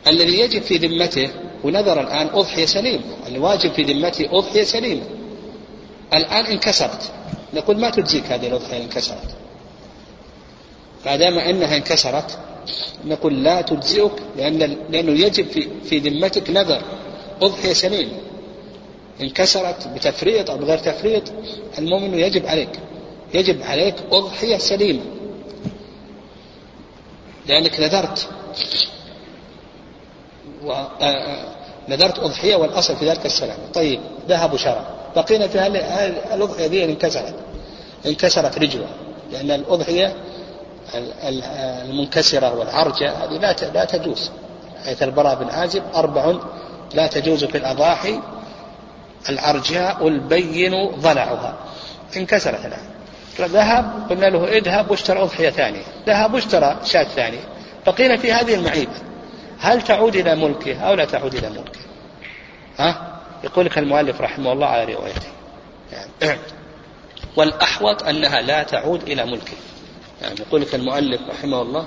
[0.07, 1.29] الذي يجب في ذمته
[1.63, 3.03] ونذر الآن أضحية سليمة.
[3.27, 5.03] الواجب في ذمته أضحية سليمة.
[6.13, 7.11] الآن انكسرت.
[7.53, 9.35] نقول ما تجزيك هذه الأضحية انكسرت؟
[11.05, 12.37] ما دام أنها انكسرت
[13.05, 16.81] نقول لا تجزئك لأن لأنه يجب في في ذمتك نذر
[17.41, 18.09] أضحية سليم
[19.21, 21.23] انكسرت بتفريط أو بغير تفريط
[21.77, 22.69] المهم أنه يجب عليك.
[23.33, 25.01] يجب عليك أضحية سليمة.
[27.47, 28.29] لأنك نذرت.
[30.65, 30.73] و...
[31.89, 33.57] نذرت أضحية والأصل في ذلك السلام.
[33.73, 33.99] طيب
[34.29, 35.67] ذهب وشرى بقينا في
[36.33, 37.35] الأضحية دي انكسرت؟
[38.05, 38.87] انكسرت رجله
[39.31, 40.15] لأن الأضحية
[41.89, 44.31] المنكسرة والعرجة هذه لا لا تجوز.
[44.85, 46.33] حيث البراء بن عازب أربع
[46.93, 48.19] لا تجوز في الأضاحي
[49.29, 51.55] العرجاء البين ضلعها
[52.17, 52.85] انكسرت الآن.
[53.39, 55.83] ذهب قلنا له اذهب واشترى أضحية ثانية.
[56.07, 57.39] ذهب واشترى شاة ثانية.
[57.87, 58.91] بقينا في هذه المعيبة.
[59.59, 61.79] هل تعود إلى ملكه أو لا تعود إلى ملكه؟
[62.77, 65.27] ها؟ يقول لك المؤلف رحمه الله على روايته.
[65.91, 66.39] يعني
[67.37, 69.53] والأحوط أنها لا تعود إلى ملكه.
[70.21, 71.85] يعني يقول لك المؤلف رحمه الله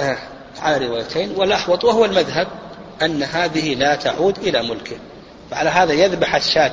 [0.00, 0.18] آه
[0.60, 2.48] على روايتين والأحوط وهو المذهب
[3.02, 4.96] أن هذه لا تعود إلى ملكه.
[5.50, 6.72] فعلى هذا يذبح الشاة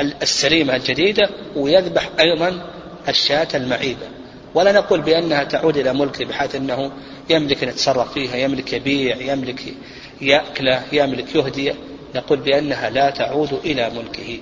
[0.00, 2.70] السليمة الجديدة ويذبح أيضا
[3.08, 4.08] الشاة المعيبة.
[4.54, 6.90] ولا نقول بأنها تعود إلى ملكه بحيث أنه
[7.30, 9.74] يملك أن يتصرف فيها يملك يبيع يملك
[10.20, 11.74] يأكله يملك يهدي
[12.14, 14.40] نقول بأنها لا تعود إلى ملكه.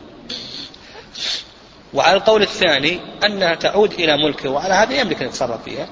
[1.94, 5.86] وعلى القول الثاني أنها تعود إلى ملكه وعلى هذا يملك أن يتصرف فيها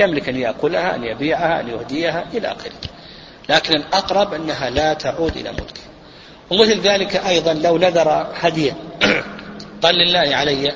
[0.00, 2.72] يملك أن يأكلها أن يبيعها أن يهديها إلى آخره.
[3.48, 5.80] لكن الأقرب أنها لا تعود إلى ملكه.
[6.50, 8.76] ومثل ذلك أيضا لو نذر هديا.
[9.82, 10.72] قال لله علي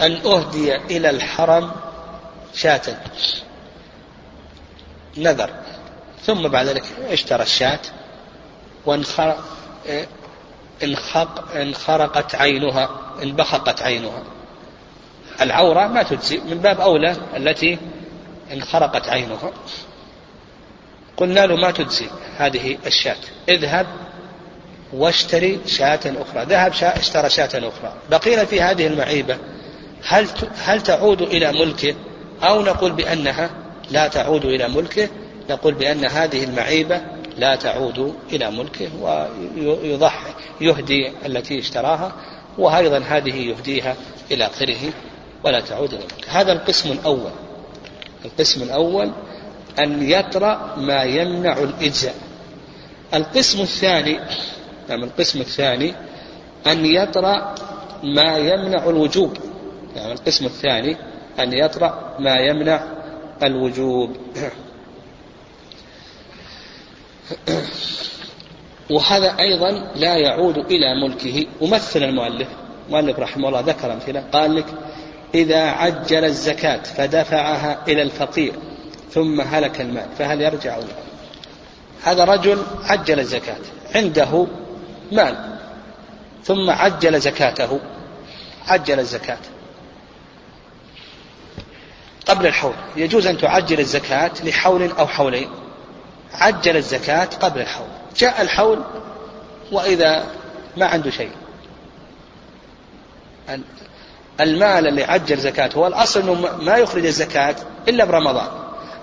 [0.00, 1.70] أن أهدي إلى الحرم
[2.54, 2.82] شاة.
[5.16, 5.50] نذر.
[6.22, 7.80] ثم بعد ذلك اشترى الشاة
[8.86, 9.44] وانخرق
[11.54, 12.90] انخرقت عينها
[13.22, 14.22] انبخقت عينها.
[15.40, 16.38] العورة ما تجزي.
[16.38, 17.78] من باب أولى التي
[18.52, 19.50] انخرقت عينها.
[21.16, 23.16] قلنا له ما تجزي هذه الشاة.
[23.48, 23.86] اذهب
[24.92, 26.44] واشتري شاة أخرى.
[26.44, 27.92] ذهب شاة اشترى شاة أخرى.
[28.10, 29.38] بقينا في هذه المعيبة.
[30.08, 30.28] هل
[30.64, 31.94] هل تعود إلى ملكه
[32.42, 33.50] أو نقول بأنها
[33.90, 35.08] لا تعود إلى ملكه
[35.50, 37.00] نقول بأن هذه المعيبة
[37.36, 38.88] لا تعود إلى ملكه
[39.56, 42.12] ويضحي يهدي التي اشتراها
[42.58, 43.96] وأيضا هذه يهديها
[44.30, 44.92] إلى آخره
[45.44, 46.40] ولا تعود إلى ملكه.
[46.40, 47.30] هذا القسم الأول.
[48.24, 49.10] القسم الأول
[49.78, 52.14] أن يطرأ ما يمنع الإجزاء.
[53.14, 54.20] القسم الثاني
[54.88, 55.94] نعم القسم الثاني
[56.66, 57.54] أن يطرأ
[58.02, 59.36] ما يمنع الوجوب.
[59.96, 60.96] نعم القسم الثاني
[61.38, 62.96] أن يطرأ ما يمنع
[63.42, 64.16] الوجوب.
[68.90, 71.46] وهذا أيضا لا يعود إلى ملكه.
[71.60, 72.48] ومثل المؤلف
[72.88, 74.20] المؤلف رحمه الله ذكر أمثلة.
[74.32, 74.66] قال لك
[75.34, 78.52] إذا عجل الزكاة فدفعها إلى الفقير
[79.10, 80.06] ثم هلك المال.
[80.18, 80.84] فهل يرجع لا؟
[82.02, 83.60] هذا رجل عجل الزكاة
[83.94, 84.46] عنده
[85.12, 85.58] مال
[86.44, 87.80] ثم عجل زكاته.
[88.68, 89.38] عجل الزكاة.
[92.26, 92.74] قبل الحول.
[92.96, 95.48] يجوز أن تعجل الزكاة لحول أو حولين.
[96.32, 97.88] عجل الزكاة قبل الحول.
[98.16, 98.82] جاء الحول
[99.72, 100.26] وإذا
[100.76, 101.30] ما عنده شيء.
[104.40, 107.56] المال اللي عجل زكاته هو الأصل أنه ما يخرج الزكاة
[107.88, 108.48] إلا برمضان.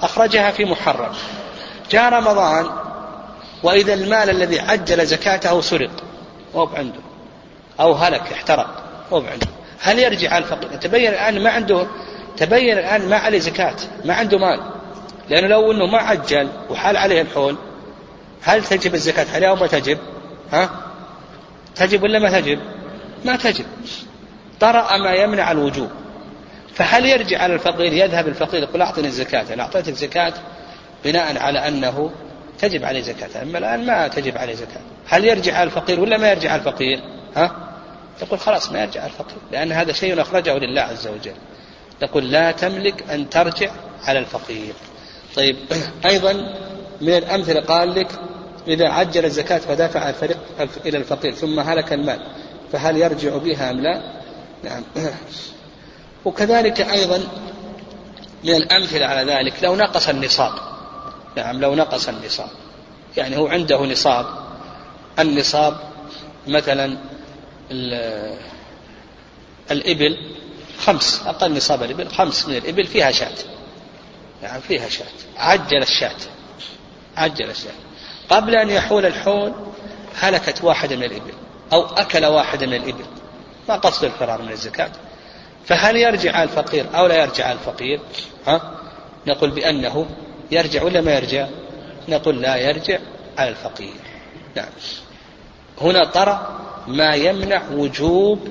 [0.01, 1.11] أخرجها في محرم.
[1.91, 2.69] جاء رمضان
[3.63, 5.91] وإذا المال الذي عجل زكاته سرق.
[6.55, 6.99] هو عنده
[7.79, 8.83] أو هلك احترق.
[9.13, 9.47] هو عنده
[9.79, 11.87] هل يرجع الفقير؟ تبين الآن ما عنده
[12.37, 14.59] تبين الآن ما عليه زكاة ما عنده مال.
[15.29, 17.57] لأنه لو أنه ما عجل وحال عليه الحول
[18.41, 19.97] هل تجب الزكاة عليه أو ما تجب؟
[20.51, 20.69] ها؟
[21.75, 22.59] تجب ولا ما تجب؟
[23.25, 23.65] ما تجب.
[24.59, 25.89] طرأ ما يمنع الوجوب.
[26.73, 29.53] فهل يرجع على الفقير يذهب الفقير يقول أعطني الزكاة.
[29.53, 30.33] أنا أعطيتك زكاة
[31.05, 32.11] بناء على أنه
[32.59, 33.41] تجب عليه زكاة.
[33.41, 34.81] أما الآن ما تجب عليه زكاة.
[35.07, 36.99] هل يرجع على الفقير ولا ما يرجع على الفقير؟
[37.35, 37.51] ها؟
[38.21, 41.35] يقول خلاص ما يرجع على الفقير لأن هذا شيء أخرجه لله عز وجل.
[42.03, 43.71] نقول لا تملك أن ترجع
[44.03, 44.73] على الفقير.
[45.35, 45.55] طيب
[46.05, 46.33] أيضا
[47.01, 48.07] من الأمثلة قال لك
[48.67, 50.37] إذا عجل الزكاة فدافع الفريق
[50.85, 52.19] إلى الفقير ثم هلك المال
[52.71, 54.21] فهل يرجع بها أم لا؟
[54.63, 54.83] نعم.
[56.25, 57.19] وكذلك أيضا
[58.43, 60.53] من الأمثلة على ذلك لو نقص النصاب.
[61.37, 62.49] نعم لو نقص النصاب.
[63.17, 64.25] يعني هو عنده نصاب.
[65.19, 65.77] النصاب
[66.47, 66.97] مثلا
[69.71, 70.32] الإبل
[70.85, 73.35] خمس أقل نصاب الإبل خمس من الإبل فيها شاة.
[74.43, 75.05] يعني فيها شاة.
[75.37, 76.15] عجل الشاة.
[77.17, 77.71] عجل الشاة.
[78.29, 79.53] قبل أن يحول الحول
[80.19, 81.33] هلكت واحدة من الإبل
[81.73, 83.05] أو أكل واحدة من الإبل.
[83.69, 84.91] ما قصد الفرار من الزكاة.
[85.65, 87.99] فهل يرجع الفقير أو لا يرجع الفقير؟
[88.47, 88.71] ها؟
[89.27, 90.05] نقول بأنه
[90.51, 91.47] يرجع ولا ما يرجع؟
[92.09, 92.99] نقول لا يرجع
[93.37, 93.93] على الفقير.
[94.55, 94.69] نعم.
[95.81, 98.47] هنا طرأ ما يمنع وجوب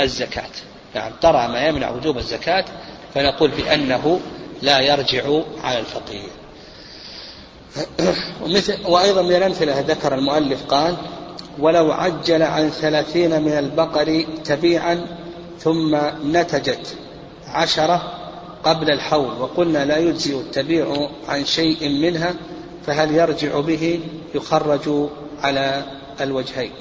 [0.00, 0.50] الزكاة.
[0.94, 2.64] نعم طرأ ما يمنع وجوب الزكاة
[3.14, 4.20] فنقول بأنه
[4.62, 5.22] لا يرجع
[5.64, 6.28] على الفقير.
[8.42, 10.96] ومثل وأيضا من الأمثلة ذكر المؤلف قال
[11.58, 15.06] ولو عجل عن ثلاثين من البقر تبيعا
[15.58, 16.96] ثم نتجت
[17.46, 18.12] عشرة
[18.64, 22.34] قبل الحول وقلنا لا يجزئ التبيع عن شيء منها
[22.86, 24.00] فهل يرجع به؟
[24.34, 25.08] يخرج
[25.42, 25.82] على
[26.20, 26.72] الوجهين.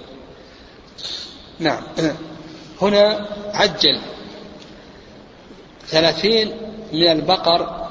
[1.60, 1.84] نعم.
[2.82, 4.02] هنا عجل.
[5.88, 6.58] ثلاثين
[6.94, 7.88] من البقر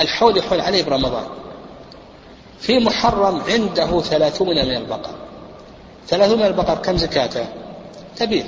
[0.00, 1.26] الحول يحول عليه برمضان
[2.60, 5.14] في محرم عنده ثلاثون من البقر.
[6.08, 7.46] ثلاثون من البقر كم زكاته؟
[8.16, 8.44] تبيع.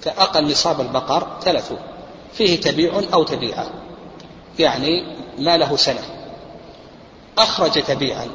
[0.00, 1.78] فأقل نصاب البقر ثلاثون.
[2.32, 3.66] فيه تبيع أو تبيعة.
[4.58, 6.02] يعني ما له سنة.
[7.38, 8.26] أخرج تبيعا.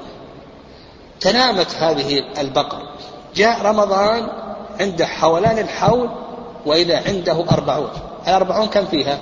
[1.19, 2.89] تنامت هذه البقر.
[3.35, 4.27] جاء رمضان
[4.79, 6.09] عنده حولان الحول
[6.65, 7.89] وإذا عنده أربعون.
[8.27, 9.19] الأربعون كم فيها؟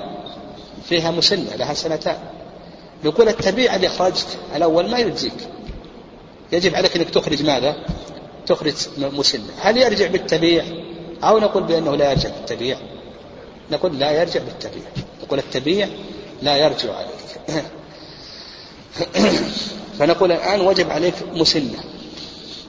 [0.90, 2.18] فيها مسنة لها سنتان.
[3.04, 5.34] نقول التبيع اللي أخرجت الأول ما يجزيك
[6.52, 7.76] يجب عليك أنك تخرج ماذا؟
[8.46, 10.66] تخرج مسنة هل يرجع بالتبيع؟
[11.24, 12.78] أو نقول بأنه لا يرجع بالتبيع.
[13.72, 14.84] نقول لا يرجع بالتبيع.
[15.24, 15.88] نقول التبيع
[16.42, 17.66] لا يرجع عليك.
[20.00, 21.84] فنقول الآن وجب عليك مسنة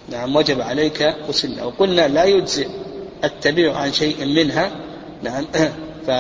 [0.09, 2.69] نعم وجب عليك مسنة وقلنا لا يجزئ.
[3.25, 4.71] التبيع عن شيء منها
[5.23, 5.47] نعم.
[6.07, 6.11] ف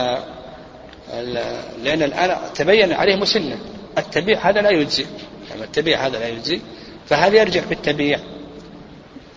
[1.82, 3.58] لأن الآن تبين عليه مسنة.
[3.98, 5.06] التبيع هذا لا يجزي
[5.50, 6.60] يعني التبيع هذا لا يجزي
[7.06, 8.20] فهل يرجع بالتبيع؟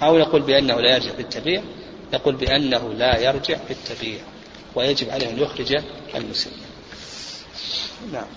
[0.04, 1.62] أو نقول بأنه لا يرجع بالتبيع؟
[2.14, 4.20] نقول بأنه لا يرجع بالتبيع.
[4.76, 5.76] ويجب عليه أن يخرج
[6.16, 6.54] المسلم
[8.14, 8.28] نعم.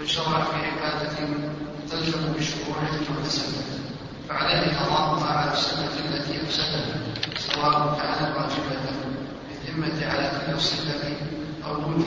[0.00, 1.16] من شرع في عبادة
[1.90, 2.76] تلزم بشروع
[3.10, 3.62] مكتسبة
[4.28, 7.00] فعليه قضاؤها على السنة التي أفسدها
[7.38, 8.80] سواء كانت واجبة
[9.48, 11.16] بالذمة على تلك الصفة
[11.66, 12.06] أو دونه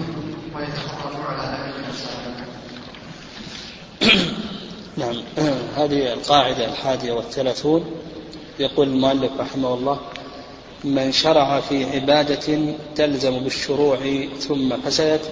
[0.56, 2.34] ويتخرج على ذلك المسائل
[4.98, 5.24] نعم.
[5.78, 7.92] هذه القاعدة الحادية والثلاثون.
[8.60, 10.00] يقول المؤلف رحمه الله
[10.84, 13.98] من شرع في عبادة تلزم بالشروع
[14.40, 15.32] ثم فسدت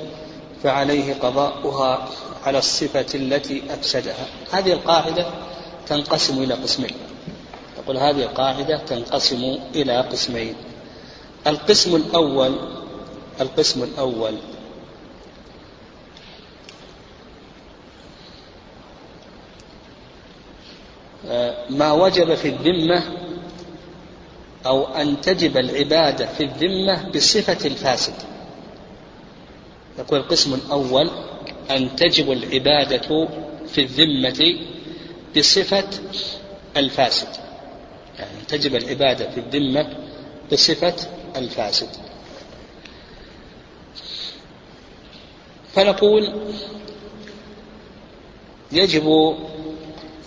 [0.63, 2.09] فعليه قضاؤها
[2.45, 4.25] على الصفة التي أفسدها.
[4.51, 5.25] هذه القاعدة
[5.87, 6.95] تنقسم إلى قسمين.
[7.77, 10.55] يقول هذه القاعدة تنقسم إلى قسمين.
[11.47, 12.81] القسم الأول
[13.41, 14.37] القسم الأول.
[21.69, 23.03] ما وجب في الذمة
[24.65, 28.13] أو أن تجب العبادة في الذمة بصفة الفاسد.
[29.99, 31.09] يقول القسم الأول
[31.75, 33.27] أن تجب العبادة
[33.67, 34.59] في الذمة
[35.37, 35.89] بصفة
[36.77, 37.27] الفاسد.
[38.19, 39.87] يعني تجب العبادة في الذمة
[40.51, 40.95] بصفة
[41.35, 41.89] الفاسد.
[45.73, 46.33] فنقول
[48.71, 49.35] يجب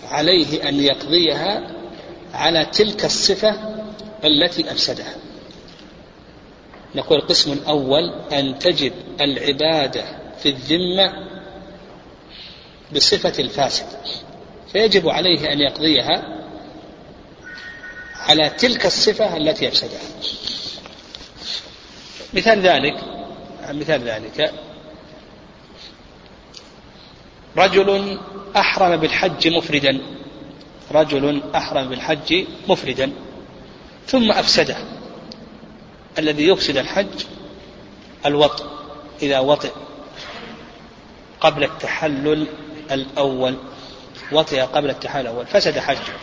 [0.09, 1.71] عليه أن يقضيها
[2.35, 3.75] على تلك الصفة
[4.25, 5.15] التي أفسدها.
[6.95, 10.05] نقول القسم الأول أن تجب العبادة
[10.39, 11.34] في الذمة
[12.93, 13.87] بصفة الفاسد
[14.73, 16.45] فيجب عليه أن يقضيها
[18.17, 20.01] على تلك الصفة التي أفسدها
[22.35, 22.95] مثال ذلك
[23.71, 24.53] مثال ذلك
[27.57, 28.19] رجل
[28.57, 30.01] أحرم بالحج مفردا
[30.93, 33.13] رجل أحرم بالحج مفردا
[34.07, 34.77] ثم أفسده.
[36.19, 37.25] الذي يفسد الحج
[38.27, 38.65] الوطء
[39.23, 39.73] إذا وطئ
[41.41, 42.47] قبل التحلل
[42.93, 43.57] الأول
[44.33, 46.15] وطئ قبل التحلل الأول فسد حجه.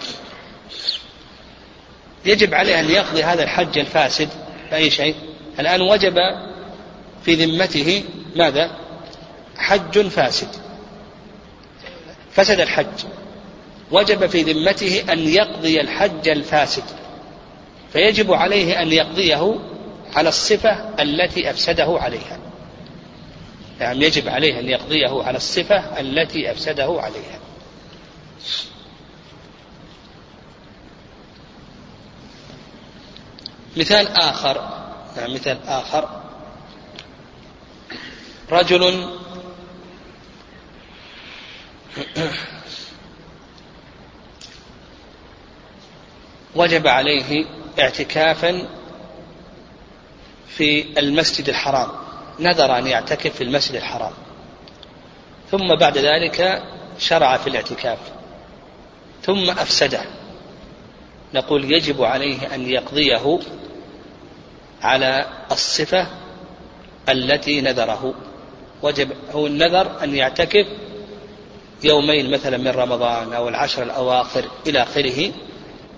[2.26, 4.30] يجب عليه أن يقضي هذا الحج الفاسد
[4.72, 5.16] بأي شيء؟
[5.60, 6.16] الآن وجب
[7.26, 8.04] في ذمته
[8.36, 8.72] ماذا؟
[9.58, 10.48] حج فاسد.
[12.32, 13.06] فسد الحج.
[13.92, 16.84] وجب في ذمته أن يقضي الحج الفاسد.
[17.94, 19.60] فيجب عليه أن يقضيه
[20.16, 22.51] على الصفة التي أفسده عليها.
[23.82, 27.40] نعم يجب عليه أن يقضيه على الصفة التي أفسده عليها.
[33.78, 34.70] مثال آخر
[35.18, 36.22] نعم مثال آخر.
[38.52, 39.08] رجل
[46.56, 47.46] وجب عليه
[47.80, 48.68] اعتكافا
[50.48, 52.01] في المسجد الحرام.
[52.42, 54.14] نذر أن يعتكف في المسجد الحرام.
[55.52, 56.64] ثم بعد ذلك
[57.00, 57.98] شرع في الاعتكاف.
[59.24, 60.02] ثم أفسده.
[61.34, 63.40] نقول يجب عليه أن يقضيه
[64.82, 66.08] على الصفة
[67.10, 68.14] التي نذره.
[68.82, 70.68] وجب هو النذر أن يعتكف
[71.84, 75.32] يومين مثلا من رمضان أو العشر الأواخر إلى آخره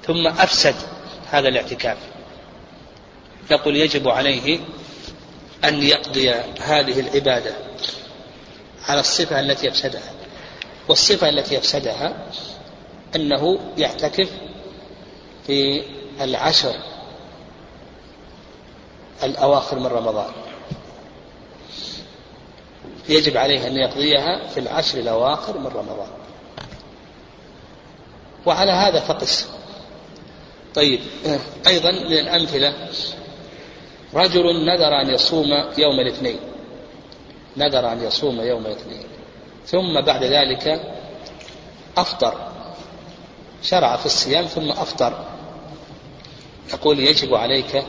[0.06, 0.76] ثم أفسد
[1.32, 1.98] هذا الاعتكاف.
[3.52, 4.60] نقول يجب عليه
[5.66, 7.56] أن يقضي هذه العبادة
[8.88, 10.12] على الصفة التي أفسدها
[10.88, 12.28] والصفة التي أفسدها
[13.16, 14.30] أنه يعتكف
[15.48, 15.84] في
[16.22, 16.76] العشر
[19.24, 20.32] الأواخر من رمضان.
[23.10, 26.08] يجب عليه أن يقضيها في العشر الأواخر من رمضان.
[28.46, 29.48] وعلى هذا فقس.
[30.76, 31.00] طيب
[31.68, 32.90] أيضا من الأمثلة
[34.16, 35.48] رجل نذر أن يصوم
[35.78, 36.40] يوم الاثنين.
[37.58, 39.04] نذر أن يصوم يوم الاثنين.
[39.66, 40.82] ثم بعد ذلك
[41.98, 42.52] أفطر.
[43.64, 45.26] شرع في الصيام ثم أفطر.
[46.74, 47.84] يقول يجب عليك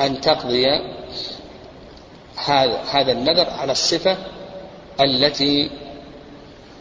[0.00, 0.66] أن تقضي
[2.36, 4.16] هذا هذا النذر على الصفة
[5.00, 5.70] التي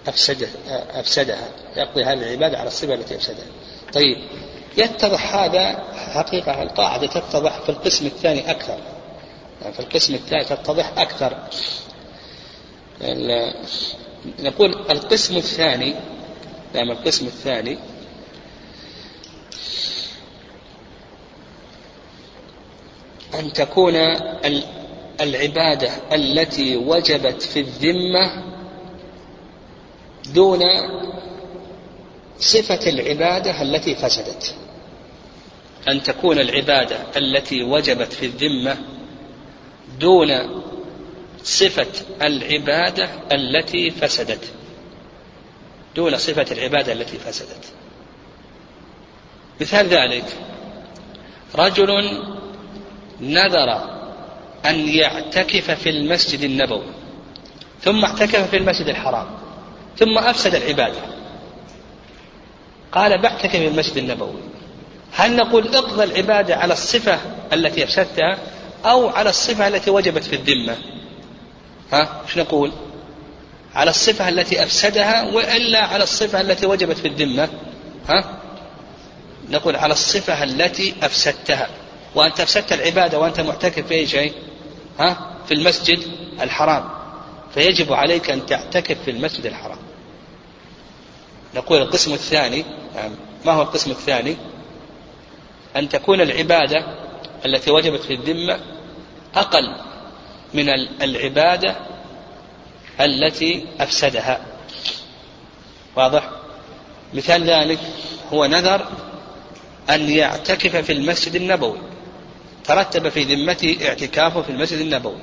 [0.07, 0.47] أفسده
[0.91, 1.47] أفسدها.
[1.75, 3.45] يقضي هذه العبادة على الصفة التي أفسدها.
[3.93, 4.17] طيب
[4.77, 8.79] يتضح هذا حقيقة القاعدة تتضح في القسم الثاني أكثر.
[9.61, 11.37] يعني في القسم الثاني تتضح أكثر.
[14.39, 15.95] نقول القسم الثاني
[16.73, 17.77] نعم القسم الثاني.
[23.39, 23.95] أن تكون
[25.21, 28.43] العبادة التي وجبت في الذمة
[30.33, 30.59] دون
[32.39, 34.55] صفة العبادة التي فسدت.
[35.87, 38.77] أن تكون العبادة التي وجبت في الذمة
[39.99, 40.29] دون
[41.43, 44.53] صفة العبادة التي فسدت.
[45.95, 47.65] دون صفة العبادة التي فسدت.
[49.61, 50.25] مثال ذلك.
[51.55, 52.19] رجل
[53.21, 53.95] نذر
[54.65, 56.85] أن يعتكف في المسجد النبوي
[57.81, 59.27] ثم اعتكف في المسجد الحرام
[59.97, 61.01] ثم أفسد العبادة.
[62.91, 64.54] قال بعتكف في المسجد النبوي.
[65.15, 67.19] هل نقول اقضى العبادة على الصفة
[67.53, 68.37] التي أفسدتها
[68.85, 70.77] أو على الصفة التي وجبت في الذمة؟
[71.93, 72.71] ها إيش نقول؟
[73.75, 77.49] على الصفة التي أفسدها وإلا على الصفة التي وجبت في الذمة؟
[78.09, 78.39] ها؟
[79.49, 81.69] نقول على الصفة التي أفسدتها.
[82.15, 84.33] وأنت أفسدت العبادة وأنت معتكف في أي شيء؟
[84.99, 85.99] ها؟ في المسجد
[86.41, 86.89] الحرام.
[87.53, 89.77] فيجب عليك أن تعتكف في المسجد الحرام.
[91.55, 93.11] نقول القسم الثاني نعم
[93.45, 94.37] ما هو القسم الثاني؟
[95.75, 96.85] أن تكون العبادة
[97.45, 98.59] التي وجبت في الذمة
[99.35, 99.75] أقل
[100.53, 100.69] من
[101.01, 101.75] العبادة
[103.01, 104.45] التي أفسدها.
[105.95, 106.29] واضح؟
[107.13, 107.79] مثال ذلك
[108.33, 108.87] هو نذر
[109.89, 111.77] أن يعتكف في المسجد النبوي
[112.63, 115.19] ترتب في ذمته اعتكافه في المسجد النبوي.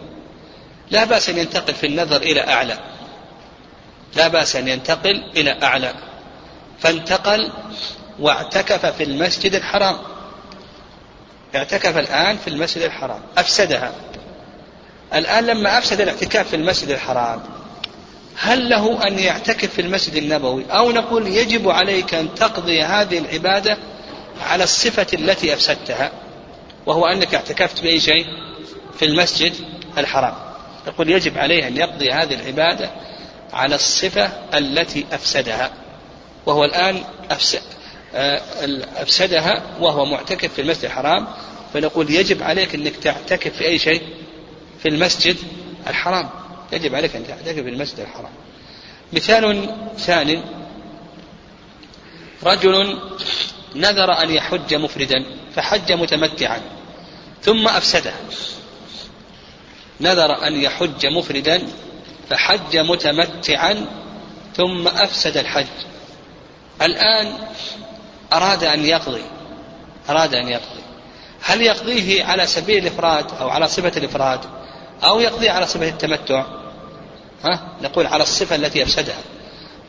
[0.90, 2.78] لا بأس أن ينتقل في النذر إلى أعلى.
[4.16, 5.94] لا بأس أن ينتقل إلى أعلى.
[6.78, 7.52] فانتقل
[8.18, 9.96] واعتكف في المسجد الحرام.
[11.54, 13.92] اعتكف الآن في المسجد الحرام أفسدها.
[15.14, 17.42] الآن لما أفسد الاعتكاف في المسجد الحرام
[18.36, 23.78] هل له أن يعتكف في المسجد النبوي؟ أو نقول يجب عليك أن تقضي هذه العبادة
[24.40, 26.10] على الصفة التي أفسدتها
[26.86, 28.26] وهو أنك اعتكفت بأي شيء
[28.98, 29.52] في المسجد
[29.98, 30.34] الحرام.
[30.86, 32.90] يقول يجب عليه أن يقضي هذه العبادة
[33.52, 35.70] على الصفة التي أفسدها
[36.46, 37.02] وهو الآن
[38.96, 41.26] أفسدها وهو معتكف في المسجد الحرام
[41.74, 44.02] فنقول يجب عليك أنك تعتكف في أي شيء
[44.82, 45.36] في المسجد
[45.86, 46.30] الحرام.
[46.72, 48.32] يجب عليك أن تعتكف في المسجد الحرام.
[49.12, 50.42] مثال ثاني
[52.44, 52.98] رجل
[53.74, 55.24] نذر أن يحج مفردا
[55.56, 56.60] فحج متمتعا
[57.42, 58.12] ثم أفسده.
[60.00, 61.62] نذر أن يحج مفردا
[62.30, 63.86] فحج متمتعا
[64.56, 65.66] ثم أفسد الحج.
[66.82, 67.38] الآن
[68.32, 69.22] أراد أن يقضي.
[70.10, 70.82] أراد أن يقضي.
[71.42, 74.40] هل يقضيه على سبيل الإفراد أو على صفة الإفراد؟
[75.04, 76.44] أو يقضي على صفة التمتع؟
[77.44, 79.18] ها؟ نقول على الصفة التي أفسدها.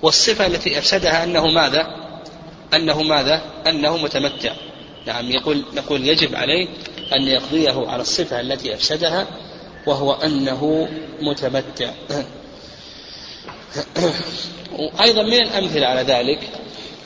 [0.01, 1.87] والصفة التي أفسدها أنه ماذا؟
[2.73, 4.53] أنه ماذا؟ أنه متمتع.
[5.07, 6.67] نعم يقول نقول يجب عليه
[7.13, 9.27] أن يقضيه على الصفة التي أفسدها
[9.87, 10.89] وهو أنه
[11.21, 11.91] متمتع.
[14.79, 16.39] وأيضا من الأمثلة على ذلك؟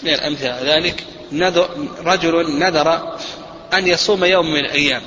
[0.03, 1.69] من الأمثلة على ذلك نذر
[2.05, 3.17] رجل نذر
[3.73, 5.01] أن يصوم يوم من الأيام.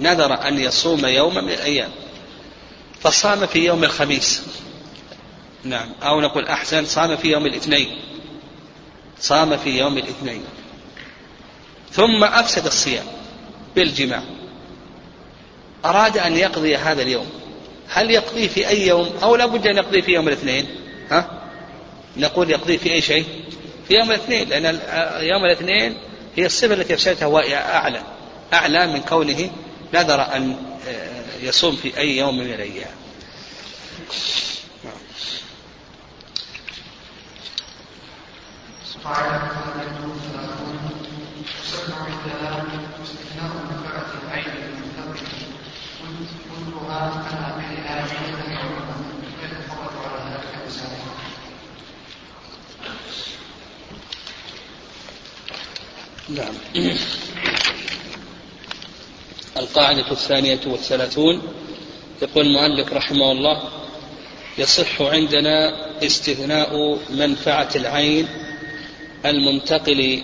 [0.00, 1.90] نذر أن يصوم يوم من الأيام.
[3.00, 4.42] فصام في يوم الخميس.
[5.64, 5.92] نعم.
[6.02, 8.00] أو نقول أحسن صام في يوم الاثنين.
[9.20, 10.44] صام في يوم الاثنين.
[11.92, 13.04] ثم أفسد الصيام
[13.76, 14.22] بالجماع.
[15.84, 17.26] أراد أن يقضي هذا اليوم.
[17.88, 20.66] هل يقضيه في أي يوم أو لا بد أن يقضيه في يوم الاثنين؟
[21.10, 21.30] ها؟
[22.16, 23.24] نقول يقضيه في أي شيء؟
[23.88, 24.80] في يوم الاثنين لأن
[25.22, 25.98] يوم الاثنين
[26.36, 28.02] هي الصفة التي أفسدتها أعلى
[28.52, 29.50] أعلى من كونه
[29.94, 30.56] نذر أن
[31.40, 32.96] يصوم في أي يوم من الأيام.
[39.04, 39.40] قاعدة
[56.28, 56.54] نعم.
[59.56, 61.42] القاعدة الثانية والثلاثون.
[62.22, 63.62] يقول المؤلف رحمه الله
[64.58, 65.72] يصح عندنا
[66.04, 68.28] استثناء منفعة العين
[69.26, 70.22] المنتقل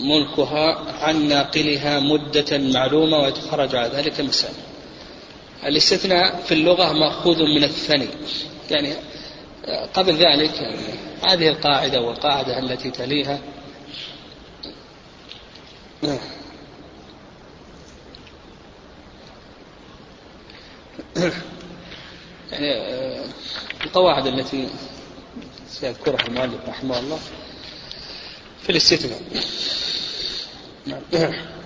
[0.00, 4.54] ملكها عن ناقلها مدة معلومة ويتخرج على ذلك مثال
[5.64, 8.08] الاستثناء في اللغة مأخوذ من الثني.
[8.70, 8.94] يعني
[9.94, 10.78] قبل ذلك يعني
[11.22, 13.38] هذه القاعدة والقاعدة التي تليها
[22.52, 22.88] يعني
[23.84, 24.68] القواعد التي
[25.68, 27.18] سيذكرها المؤلف رحمه الله
[28.62, 29.20] في الاستثناء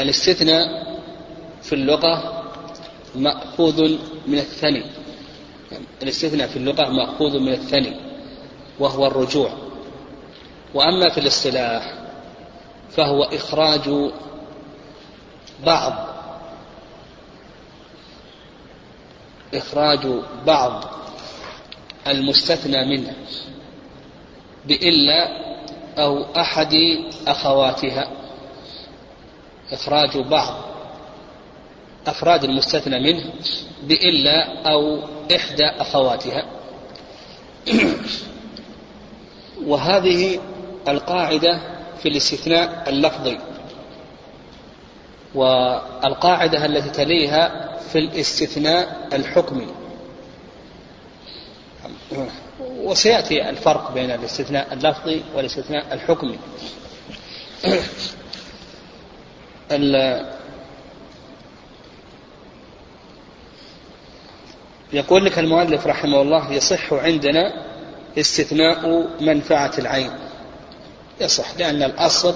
[0.00, 0.90] الاستثناء
[1.62, 2.42] في اللغة
[3.14, 4.84] مأخوذ من الثني.
[6.02, 7.96] الاستثناء في اللغة مأخوذ من الثني
[8.78, 9.69] وهو الرجوع.
[10.74, 11.94] وأما في الاصطلاح
[12.90, 14.10] فهو إخراج
[15.66, 16.08] بعض
[19.54, 20.06] إخراج
[20.46, 20.84] بعض
[22.06, 23.14] المستثنى منه
[24.66, 25.28] بإلا
[25.98, 26.74] أو أحد
[27.26, 28.10] أخواتها
[29.72, 30.70] إخراج بعض
[32.06, 33.32] أفراد المستثنى منه
[33.82, 34.98] بإلا أو
[35.36, 36.44] إحدى أخواتها.
[39.66, 40.40] وهذه
[40.88, 41.60] القاعدة
[42.02, 43.38] في الاستثناء اللفظي
[45.34, 49.66] والقاعدة التي تليها في الاستثناء الحكمي.
[52.60, 56.38] وسيأتي الفرق بين الاستثناء اللفظي والاستثناء الحكمي.
[64.92, 67.52] يقول لك المؤلف رحمه الله يصح عندنا
[68.18, 70.10] استثناء منفعة العين.
[71.20, 72.34] يصح لأن الأصل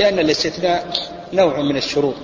[0.00, 0.92] لأن الاستثناء
[1.32, 2.16] نوع من الشروط.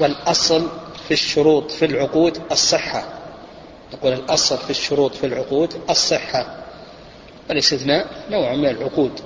[0.00, 0.68] والأصل
[1.08, 3.04] في الشروط في العقود الصحة.
[3.94, 6.64] نقول الأصل في الشروط في العقود الصحة.
[7.50, 9.20] الاستثناء نوع من العقود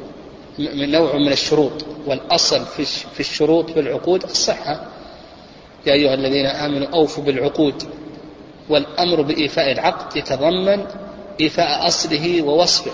[0.59, 1.73] من نوع من الشروط.
[2.07, 2.67] والأصل
[3.15, 4.87] في الشروط في العقود الصحة.
[5.87, 7.83] يا أيها الذين آمنوا أوفوا بالعقود.
[8.69, 10.87] والأمر بإيفاء العقد يتضمن
[11.41, 12.93] إيفاء أصله ووصفه.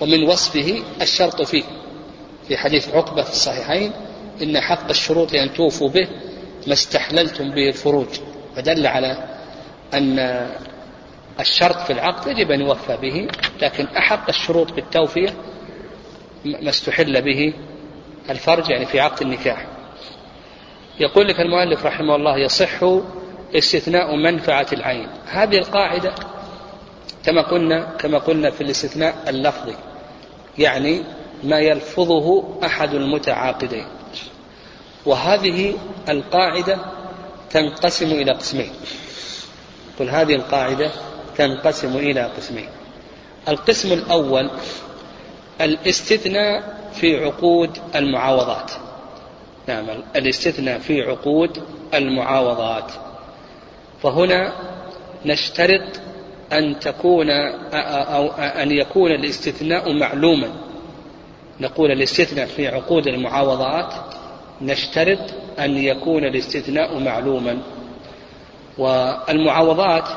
[0.00, 1.62] ومن وصفه الشرط فيه.
[2.48, 3.92] في حديث عقبة في الصحيحين
[4.42, 6.08] إن حق الشروط أن توفوا به
[6.66, 8.06] ما استحللتم به الفروج.
[8.56, 9.24] فدل على
[9.94, 10.18] أن
[11.40, 13.28] الشرط في العقد يجب أن يوفى به
[13.62, 15.34] لكن أحق الشروط بالتوفية
[16.44, 17.54] ما استحل به
[18.30, 19.66] الفرج يعني في عقد النكاح.
[21.00, 22.84] يقول لك المؤلف رحمه الله يصح
[23.54, 25.08] استثناء منفعة العين.
[25.30, 26.14] هذه القاعدة
[27.24, 29.74] كما قلنا كما قلنا في الاستثناء اللفظي
[30.58, 31.02] يعني
[31.42, 33.86] ما يلفظه أحد المتعاقدين.
[35.06, 35.74] وهذه
[36.08, 36.78] القاعدة
[37.50, 38.70] تنقسم إلى قسمين.
[39.98, 40.90] قل هذه القاعدة
[41.36, 42.68] تنقسم إلى قسمين.
[43.48, 44.50] القسم الأول
[45.60, 48.70] الاستثناء في عقود المعاوضات.
[49.68, 49.86] نعم
[50.16, 51.62] الاستثناء في عقود
[51.94, 52.92] المعاوضات.
[54.02, 54.52] فهنا
[55.24, 56.00] نشترط
[56.52, 57.30] أن تكون
[57.72, 60.71] أو أن يكون الاستثناء معلوما.
[61.62, 63.94] نقول الاستثناء في عقود المعاوضات
[64.62, 65.18] نشترط
[65.58, 67.58] أن يكون الاستثناء معلوما.
[68.78, 70.08] والمعاوضات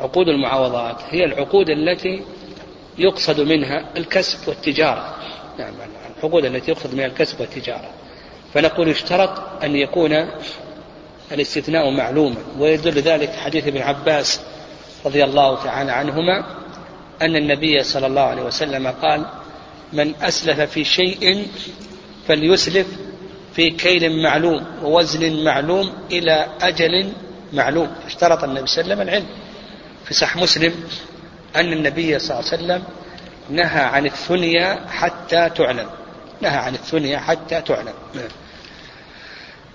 [0.00, 2.22] عقود المعاوضات هي العقود التي
[2.98, 5.14] يقصد منها الكسب والتجارة.
[5.58, 5.74] نعم
[6.16, 7.90] العقود التي يقصد منها الكسب والتجارة.
[8.54, 10.28] فنقول اشترط أن يكون
[11.32, 12.36] الاستثناء معلوما.
[12.58, 14.40] ويدل ذلك حديث ابن عباس
[15.06, 16.44] رضي الله تعالى عنهما
[17.22, 19.24] أن النبي صلى الله عليه وسلم قال
[19.92, 21.46] من أسلف في شيء
[22.28, 22.86] فليسلف
[23.54, 27.12] في كيل معلوم ووزن معلوم إلى أجل
[27.52, 27.94] معلوم.
[28.06, 29.26] اشترط النبي صلى الله عليه وسلم العلم.
[30.04, 30.74] في صح مسلم
[31.56, 32.84] أن النبي صلى الله عليه وسلم
[33.50, 35.90] نهى عن الثنيا حتى تعلم.
[36.40, 37.94] نهى عن الثنيا حتى تعلم.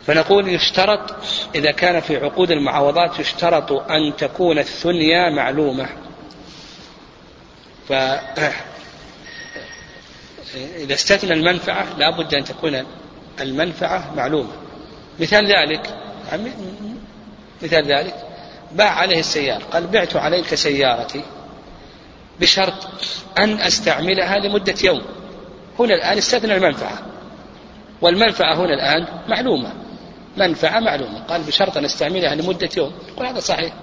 [0.07, 1.15] فنقول يشترط
[1.55, 5.89] إذا كان في عقود المعاوضات يشترط أن تكون الثنيا معلومة.
[10.55, 12.83] إذا استثنى المنفعة لا بد أن تكون
[13.41, 14.51] المنفعة معلومة.
[15.19, 15.95] مثال ذلك
[17.63, 18.15] مثال ذلك
[18.71, 21.23] باع عليه السيارة قال بعت عليك سيارتي
[22.39, 22.87] بشرط
[23.37, 25.01] أن أستعملها لمدة يوم.
[25.79, 26.99] هنا الآن استثنى المنفعة.
[28.01, 29.73] والمنفعة هنا الآن معلومة.
[30.37, 31.19] منفعة معلومة.
[31.19, 32.93] قال بشرط أن أستعملها لمدة يوم.
[33.07, 33.73] يقول هذا صحيح.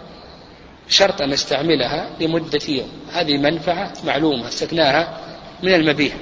[0.89, 2.89] بشرط أن أستعملها لمدة يوم.
[3.13, 5.21] هذه منفعة معلومة استثناها
[5.63, 6.15] من المبيع.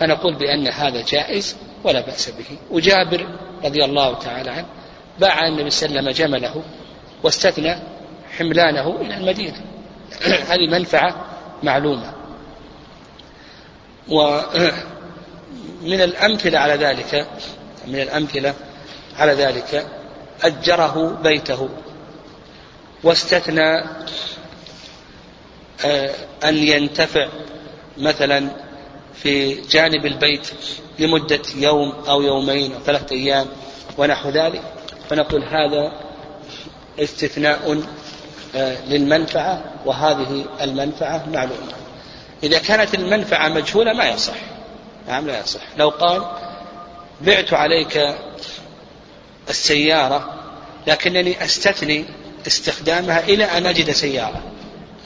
[0.00, 2.58] فنقول بأن هذا جائز ولا بأس به.
[2.70, 3.26] وجابر
[3.64, 4.66] رضي الله تعالى عنه
[5.20, 6.62] باع النبي صلى الله عليه وسلم جمله
[7.22, 7.76] واستثنى
[8.38, 9.60] حملانه إلى المدينة.
[10.50, 11.26] هذه منفعة
[11.62, 12.12] معلومة.
[14.08, 14.40] ومن
[16.08, 17.26] الأمثلة على ذلك
[17.86, 18.54] من الأمثلة
[19.16, 19.86] على ذلك
[20.42, 21.68] أجره بيته
[23.02, 23.84] واستثنى
[25.84, 26.10] آه،
[26.44, 27.28] أن ينتفع
[27.98, 28.50] مثلا
[29.22, 30.50] في جانب البيت
[30.98, 33.46] لمدة يوم أو يومين أو ثلاثة أيام
[33.98, 34.62] ونحو ذلك
[35.10, 35.92] فنقول هذا
[36.98, 37.82] استثناء
[38.56, 41.72] آه، للمنفعة وهذه المنفعة معلومة.
[42.42, 44.36] إذا كانت المنفعة مجهولة ما يصح.
[45.08, 45.60] نعم لا يصح.
[45.76, 46.22] لو قال
[47.20, 48.14] بعت عليك
[49.48, 50.34] السيارة
[50.86, 52.04] لكنني أستثني
[52.46, 54.42] استخدامها إلى أن أجد سيارة.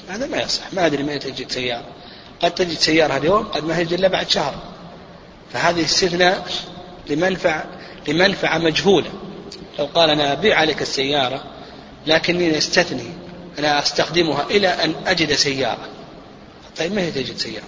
[0.09, 0.72] هذا ما يصح.
[0.72, 1.86] ما أدري متى تجد سيارة.
[2.43, 4.55] قد تجد سيارة اليوم قد ما هي إلا بعد شهر.
[5.53, 6.47] فهذه استثناء
[7.11, 7.64] لمنفعة
[8.09, 9.11] لمنفعة مجهولة.
[9.78, 11.45] لو قال أنا أبيع عليك السيارة
[12.07, 13.12] لكنني أستثني
[13.59, 15.89] أنا أستخدمها إلى أن أجد سيارة.
[16.78, 17.66] طيب ما هي تجد سيارة؟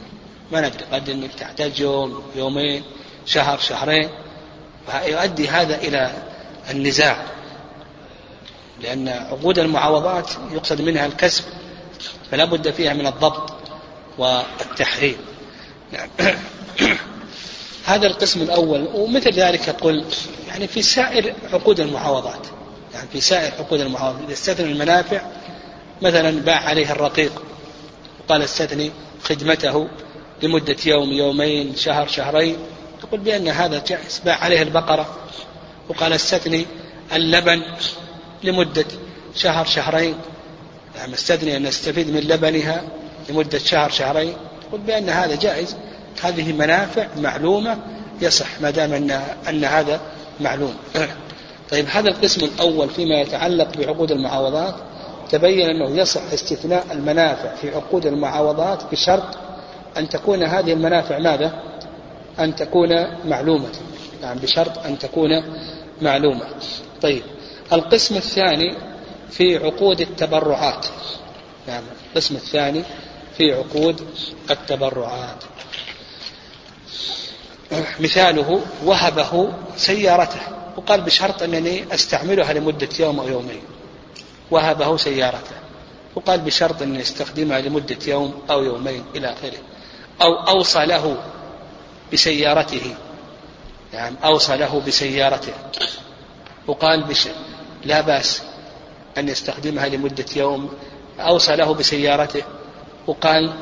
[0.53, 2.83] ما ندري قد أنك تحتاج يوم يومين
[3.27, 4.09] شهر شهرين.
[5.07, 6.12] يؤدي هذا إلى
[6.71, 7.27] النزاع.
[8.83, 11.45] لأن عقود المعاوضات يقصد منها الكسب
[12.31, 13.60] فلا بد فيها من الضبط.
[14.19, 15.17] والتحريم.
[15.93, 16.09] نعم.
[17.85, 20.05] هذا القسم الأول ومثل ذلك يقول
[20.49, 22.47] يعني في سائر عقود المعاوضات
[22.95, 25.21] يعني في سائر عقود المعاوضات إذا استثنى المنافع
[26.03, 27.43] مثلا باع عليه الرقيق
[28.21, 28.91] وقال استثني
[29.23, 29.89] خدمته
[30.43, 32.57] لمدة يوم يومين شهر شهرين.
[33.03, 34.21] تقول بأن هذا جائز.
[34.25, 35.17] باع عليه البقرة
[35.89, 36.67] وقال استثني
[37.13, 37.63] اللبن
[38.43, 38.87] لمدة
[39.35, 40.15] شهر شهرين.
[40.97, 42.83] يعني استثني أن نستفيد من لبنها.
[43.31, 44.35] لمدة شهر شهرين.
[44.68, 45.76] تقول بأن هذا جائز.
[46.22, 47.78] هذه منافع معلومة
[48.20, 49.11] يصح ما دام أن,
[49.49, 50.01] أن هذا
[50.41, 50.74] معلوم.
[51.70, 54.74] طيب هذا القسم الأول فيما يتعلق بعقود المعاوضات
[55.31, 59.37] تبين أنه يصح استثناء المنافع في عقود المعاوضات بشرط
[59.97, 61.53] أن تكون هذه المنافع ماذا؟
[62.39, 62.89] أن تكون
[63.24, 63.68] معلومة.
[64.22, 65.31] نعم بشرط أن تكون
[66.03, 66.45] معلومة.
[67.03, 67.22] طيب
[67.72, 68.76] القسم الثاني
[69.31, 70.87] في عقود التبرعات.
[71.68, 72.83] نعم القسم الثاني
[73.41, 74.07] في عقود
[74.51, 75.45] التبرعات.
[78.01, 80.41] مثاله وهبه سيارته
[80.76, 83.62] وقال بشرط أنني أستعملها لمدة يوم أو يومين.
[84.51, 85.57] وهبه سيارته
[86.14, 89.59] وقال بشرط أن يستخدمها لمدة يوم أو يومين إلى آخره.
[90.22, 91.16] أو أوصى له
[92.12, 92.95] بسيارته
[93.93, 95.53] يعني أوصى له بسيارته.
[96.66, 97.28] وقال بش
[97.84, 98.43] لا بأس
[99.18, 100.72] أن يستخدمها لمدة يوم
[101.18, 102.43] أوصى له بسيارته.
[103.07, 103.53] وقال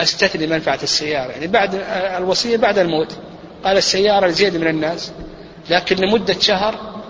[0.00, 1.74] أستثني منفعة السيارة يعني بعد
[2.16, 3.16] الوصية بعد الموت.
[3.64, 5.12] قال السيارة لزيد من الناس
[5.70, 7.02] لكن لمدة شهر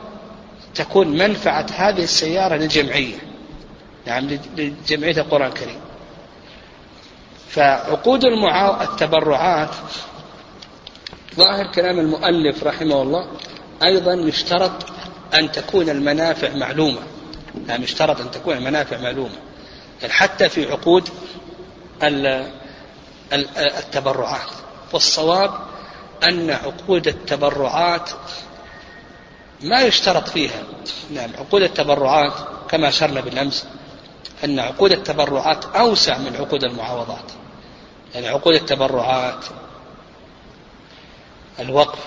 [0.74, 3.16] تكون منفعة هذه السيارة للجمعية.
[4.06, 5.80] نعم لجمعية القرآن الكريم.
[7.48, 8.82] فعقود المعا...
[8.84, 9.70] التبرعات
[11.36, 13.26] ظاهر كلام المؤلف رحمه الله
[13.82, 14.72] أيضا يشترط
[15.34, 17.00] أن تكون المنافع معلومة.
[17.68, 19.36] يعني يشترط أن تكون المنافع معلومة.
[20.00, 21.08] يعني حتى في عقود
[23.56, 24.50] التبرعات.
[24.92, 25.50] والصواب
[26.28, 28.10] أن عقود التبرعات
[29.60, 30.62] ما يشترط فيها.
[31.10, 32.32] نعم عقود التبرعات
[32.68, 33.66] كما أشرنا بالأمس
[34.44, 37.32] أن عقود التبرعات أوسع من عقود المعاوضات.
[38.14, 39.44] يعني عقود التبرعات
[41.60, 41.98] الوقف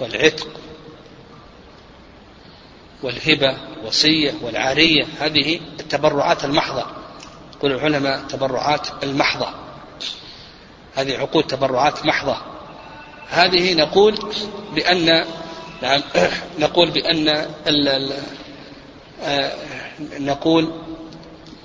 [0.00, 0.48] والعتق
[3.02, 6.86] والهبة والوصية والعارية هذه التبرعات المحضة.
[7.58, 9.48] يقول العلماء التبرعات المحضة.
[10.94, 12.36] هذه عقود تبرعات محضة.
[13.28, 14.18] هذه نقول
[14.74, 15.24] بأن
[15.82, 16.00] نعم
[16.58, 17.28] نقول بأن
[17.66, 18.12] ال ال
[19.22, 19.52] آه،
[20.18, 20.72] نقول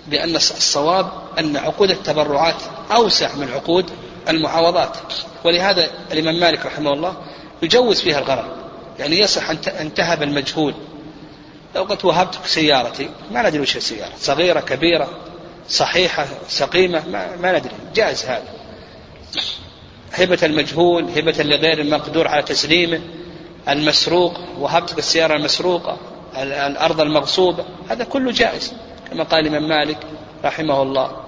[0.07, 3.89] بأن الصواب أن عقود التبرعات أوسع من عقود
[4.29, 4.97] المعاوضات.
[5.43, 7.15] ولهذا الإمام مالك رحمه الله
[7.61, 8.55] يجوز فيها الغرر
[8.99, 10.73] يعني يصح أن تهب المجهول.
[11.75, 15.09] لو قلت وهبتك سيارتي ما ندري وش السيارة صغيرة كبيرة.
[15.69, 17.73] صحيحة سقيمة ما, ما ندري.
[17.95, 18.53] جائز هذا.
[20.13, 22.99] هبة المجهول هبة لغير المقدور على تسليمه
[23.69, 25.97] المسروق وهبتك السيارة المسروقة
[26.37, 27.65] الأرض المغصوبة.
[27.89, 28.73] هذا كله جائز
[29.11, 29.97] كما قال الإمام مالك
[30.45, 31.23] رحمه الله.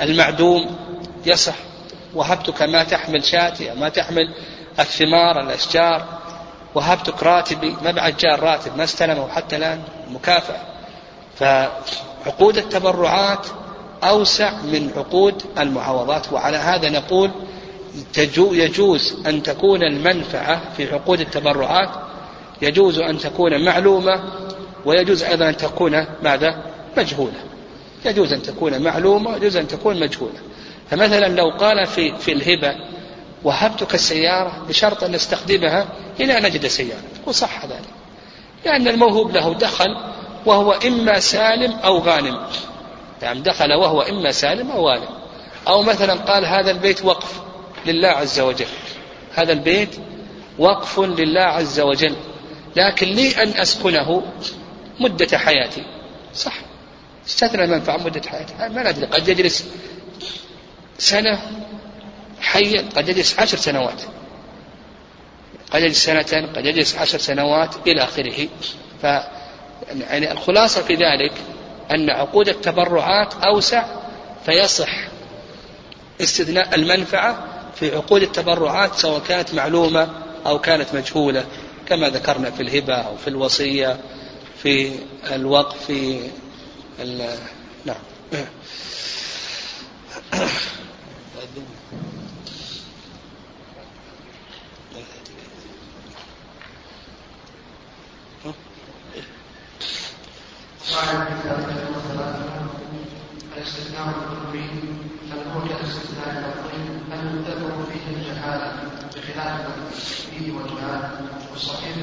[0.00, 0.76] المعدوم
[1.26, 1.54] يصح
[2.14, 4.34] وهبتك ما تحمل شاتي ما تحمل
[4.78, 6.20] الثمار الأشجار.
[6.74, 10.60] وهبتك راتبي ما بعد جاء الراتب ما استلمه حتى الآن مكافأة.
[11.36, 13.46] فعقود التبرعات
[14.04, 16.32] أوسع من عقود المعاوضات.
[16.32, 17.30] وعلى هذا نقول
[18.36, 21.90] يجوز أن تكون المنفعة في عقود التبرعات
[22.62, 24.22] يجوز أن تكون معلومة
[24.84, 26.62] ويجوز أيضا أن تكون ماذا؟
[26.96, 27.40] مجهولة.
[28.04, 30.38] يجوز أن تكون معلومة ويجوز أن تكون مجهولة.
[30.90, 32.74] فمثلا لو قال في في الهبة
[33.44, 35.88] وهبتك السيارة بشرط أن نستخدمها
[36.20, 37.02] إلى أن نجد سيارة.
[37.22, 37.90] تقول صح ذلك.
[38.64, 39.96] لأن الموهوب له دخل
[40.46, 42.38] وهو إما سالم أو غانم.
[43.22, 45.08] يعني دخل وهو إما سالم أو غانم
[45.68, 47.40] أو مثلا قال هذا البيت وقف
[47.86, 48.66] لله عز وجل.
[49.34, 49.96] هذا البيت
[50.58, 52.16] وقف لله عز وجل.
[52.76, 54.22] لكن لي أن أسكنه
[55.00, 55.84] مدة حياتي.
[56.34, 56.54] صح.
[57.26, 58.54] استثنى المنفعة مدة حياتي.
[58.58, 59.64] ما ندري قد يجلس
[60.98, 61.40] سنة
[62.40, 64.02] حيا قد يجلس عشر سنوات.
[65.70, 68.48] قد يجلس سنة قد يجلس عشر سنوات إلى آخره.
[69.02, 69.04] ف
[70.00, 71.32] يعني الخلاصة في ذلك
[71.90, 73.84] أن عقود التبرعات أوسع
[74.46, 75.08] فيصح
[76.20, 80.08] استثناء المنفعة في عقود التبرعات سواء كانت معلومة
[80.46, 81.44] أو كانت مجهولة
[81.86, 83.96] كما ذكرنا في الهبة أو في الوصية
[84.62, 84.92] في
[85.32, 86.20] الوقف في
[87.84, 87.96] نعم.
[100.94, 101.08] قال
[103.56, 104.68] الاستثناء الكلي
[105.30, 106.82] هل هو كالاستثناء اللفظي
[107.12, 108.70] هل تذكر فيه الجهاله
[109.16, 109.60] بخلاف
[110.30, 111.02] فيه وجهان
[111.50, 111.96] والصحيح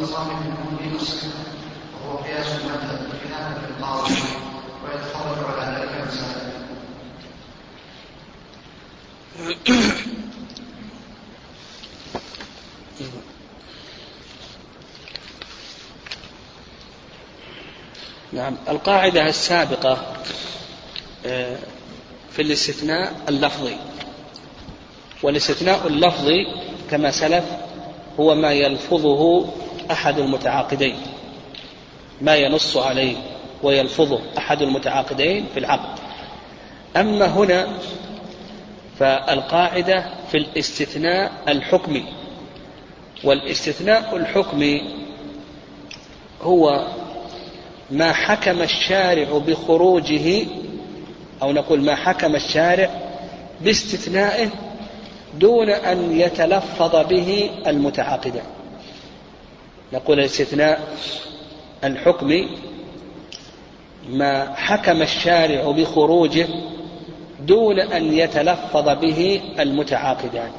[0.00, 0.30] أن صاحب
[0.72, 1.28] الكلي الصحه
[1.94, 4.22] وهو قياس المذهب بخلاف القاضي
[4.84, 6.50] ويتفرج على ذلك مسائل.
[18.32, 18.56] نعم.
[18.68, 19.98] القاعدة السابقة
[21.26, 21.56] آه،
[22.30, 23.76] في الاستثناء اللفظي.
[25.22, 26.46] والاستثناء اللفظي
[26.90, 27.44] كما سلف
[28.20, 29.46] هو ما يلفظه
[29.90, 30.96] أحد المتعاقدين.
[32.20, 33.16] ما ينص عليه
[33.62, 35.98] ويلفظه أحد المتعاقدين في العقد.
[36.96, 37.78] أما هنا
[38.98, 42.04] فالقاعدة في الاستثناء الحكمي.
[43.24, 45.00] والاستثناء الحكمي
[46.42, 46.86] هو
[47.90, 50.46] ما حكم الشارع بخروجه
[51.42, 52.90] أو نقول ما حكم الشارع
[53.60, 54.48] باستثنائه
[55.38, 58.44] دون أن يتلفظ به المتعاقدان
[59.92, 60.80] نقول الاستثناء
[61.84, 62.48] الحكمي
[64.08, 66.46] ما حكم الشارع بخروجه
[67.40, 70.50] دون أن يتلفظ به المتعاقدان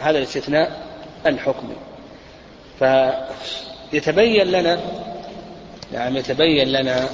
[0.00, 0.80] هذا الاستثناء
[1.26, 1.76] الحكمي
[2.78, 4.80] فيتبين لنا
[5.92, 7.08] نعم يتبين لنا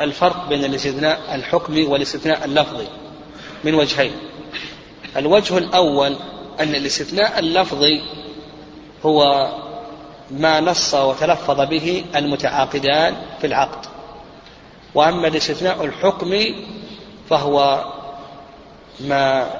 [0.00, 2.86] الفرق بين الاستثناء الحكمي والاستثناء اللفظي
[3.64, 4.12] من وجهين.
[5.16, 6.16] الوجه الأول
[6.60, 8.02] أن الاستثناء اللفظي
[9.04, 9.48] هو
[10.30, 13.86] ما نص وتلفظ به المتعاقدان في العقد.
[14.94, 16.66] وأما الاستثناء الحكمي
[17.30, 17.84] فهو
[19.00, 19.50] ما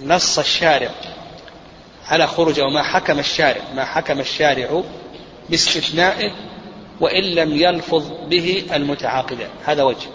[0.00, 0.90] نص الشارع
[2.06, 4.82] على خروج أو ما حكم الشارع ما حكم الشارع
[5.50, 6.30] باستثنائه
[7.00, 9.48] وإن لم يلفظ به المتعاقدان.
[9.64, 10.08] هذا وجه.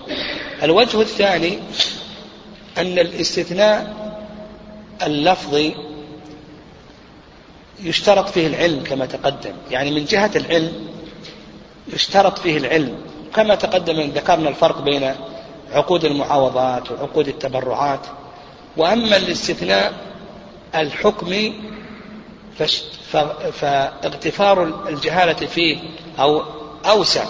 [0.63, 1.59] الوجه الثاني
[2.77, 4.01] أن الاستثناء
[5.03, 5.75] اللفظي
[7.83, 9.53] يشترط فيه العلم كما تقدم.
[9.71, 10.87] يعني من جهة العلم
[11.93, 12.95] يشترط فيه العلم.
[13.35, 15.15] كما تقدم ذكرنا الفرق بين
[15.71, 18.05] عقود المعاوضات وعقود التبرعات.
[18.77, 19.93] وأما الاستثناء
[20.75, 21.53] الحكمي
[23.51, 25.77] فاغتفار الجهالة فيه
[26.19, 26.43] أو
[26.85, 27.25] أوسع.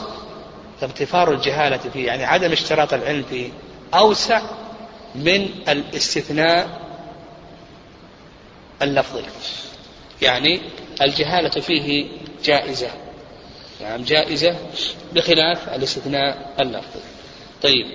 [0.84, 3.50] اغتفار الجهالة فيه يعني عدم اشتراط العلم فيه
[3.94, 4.42] أوسع
[5.16, 6.82] من الاستثناء
[8.82, 9.24] اللفظي.
[10.22, 10.62] يعني
[11.02, 12.08] الجهالة فيه
[12.44, 12.90] جائزة.
[13.82, 14.56] نعم جائزة
[15.14, 17.02] بخلاف الاستثناء اللفظي.
[17.64, 17.86] طيب.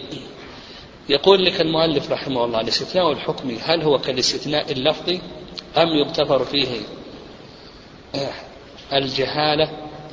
[1.09, 5.21] يقول لك المؤلف رحمه الله الاستثناء الحكمي هل هو كالاستثناء اللفظي
[5.77, 6.81] أم يغتفر فيه
[8.93, 9.71] الجهالة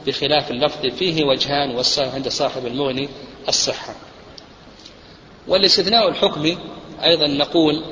[0.07, 3.09] بخلاف اللفظ فيه وجهان عند صاحب المغني
[3.47, 3.95] الصحة.
[5.47, 6.57] والاستثناء الحكمي
[7.03, 7.83] أيضا نقول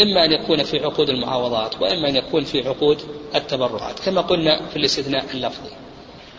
[0.00, 3.02] إما أن يكون في عقود المعاوضات وإما أن يكون في عقود
[3.34, 5.70] التبرعات كما قلنا في الاستثناء اللفظي.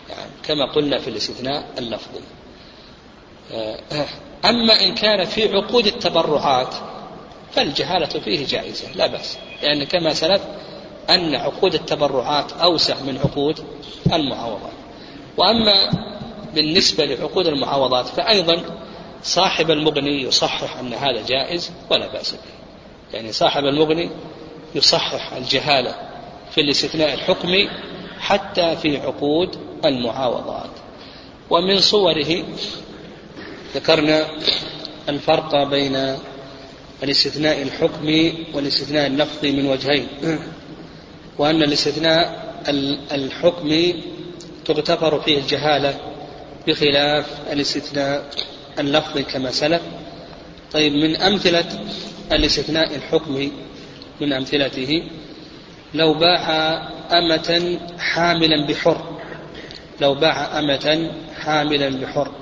[0.08, 2.20] يعني كما قلنا في الاستثناء اللفظي.
[4.44, 6.74] أما إن كان في عقود التبرعات
[7.52, 10.42] فالجهالة فيه جائزة لا بأس لأن كما سلف
[11.10, 13.64] أن عقود التبرعات أوسع من عقود
[14.12, 14.72] المعاوضات.
[15.36, 15.90] وأما
[16.54, 18.62] بالنسبة لعقود المعاوضات فأيضا
[19.22, 22.38] صاحب المغني يصحح أن هذا جائز ولا بأس به.
[23.12, 24.10] يعني صاحب المغني
[24.74, 25.94] يصحح الجهالة
[26.50, 27.68] في الاستثناء الحكمي
[28.20, 30.70] حتى في عقود المعاوضات.
[31.50, 32.44] ومن صوره
[33.74, 34.26] ذكرنا
[35.08, 36.16] الفرق بين
[37.02, 40.06] الاستثناء الحكمي والاستثناء اللفظي من وجهين.
[41.38, 42.52] وأن الاستثناء
[43.12, 44.02] الحكمي
[44.64, 46.00] تغتفر فيه الجهالة
[46.66, 48.30] بخلاف الاستثناء
[48.78, 49.82] اللفظي كما سلف.
[50.72, 51.84] طيب من أمثلة
[52.32, 53.52] الاستثناء الحكمي
[54.20, 55.02] من أمثلته؟
[55.94, 56.78] لو باع
[57.12, 59.18] أمة حاملا بحر
[60.00, 62.32] لو باع أمة حاملا بحر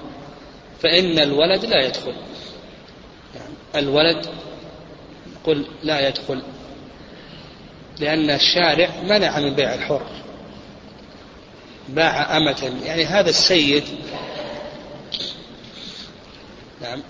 [0.83, 2.15] فإن الولد لا يدخل.
[3.35, 3.55] يعني
[3.87, 4.27] الولد
[5.45, 6.43] قل لا يدخل.
[8.01, 10.03] لأن الشارع منع من بيع الحر.
[11.89, 12.73] باع أمة.
[12.85, 13.85] يعني هذا السيد
[16.83, 17.03] نعم.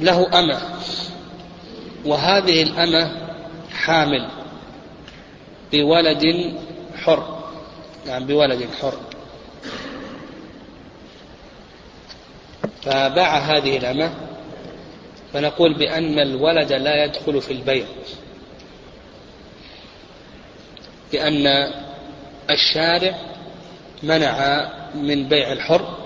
[0.00, 0.60] له أمة.
[2.04, 3.28] وهذه الأمة
[3.72, 4.30] حامل
[5.72, 6.54] بولد
[6.96, 7.38] حر.
[8.06, 9.00] نعم بولد حر.
[12.82, 14.27] فباع هذه الأمة
[15.32, 17.86] فنقول بأن الولد لا يدخل في البيع
[21.12, 21.72] لأن
[22.50, 23.14] الشارع
[24.02, 25.98] منع من بيع الحر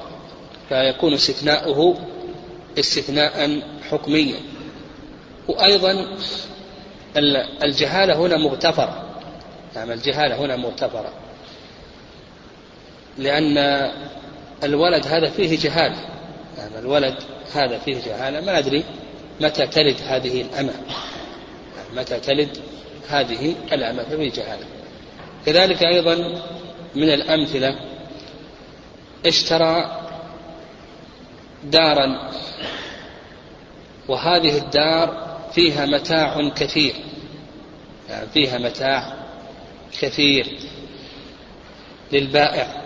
[0.69, 1.99] فيكون استثناؤه
[2.79, 3.61] استثناء
[3.91, 4.37] حكميا.
[5.49, 6.07] وأيضا
[7.65, 9.05] الجهالة هنا مغتفرة
[9.77, 11.13] نعم الجهالة هنا مغتفرة
[13.19, 13.59] لأن
[14.65, 15.97] الولد هذا فيه جهالة
[16.59, 17.15] يعني الولد
[17.55, 18.85] هذا فيه جهالة ما أدري
[19.43, 20.73] متى تلد هذه الأمة؟
[21.97, 22.59] متى تلد
[23.09, 24.67] هذه الأمة جهالة
[25.47, 26.15] كذلك أيضا
[26.95, 27.77] من الأمثلة
[29.27, 30.01] اشترى
[31.65, 32.31] دارا
[34.09, 36.95] وهذه الدار فيها متاع كثير.
[38.09, 39.15] يعني فيها متاع
[40.01, 40.59] كثير
[42.13, 42.83] للبائع.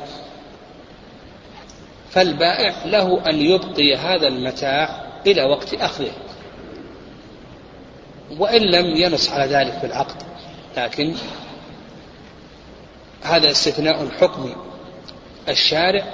[2.11, 6.13] فالبائع له أن يبقي هذا المتاع إلى وقت أخذه.
[8.39, 10.23] وإن لم ينص على ذلك في العقد
[10.77, 11.15] لكن
[13.23, 14.57] هذا استثناء حكمي
[15.49, 16.05] الشارع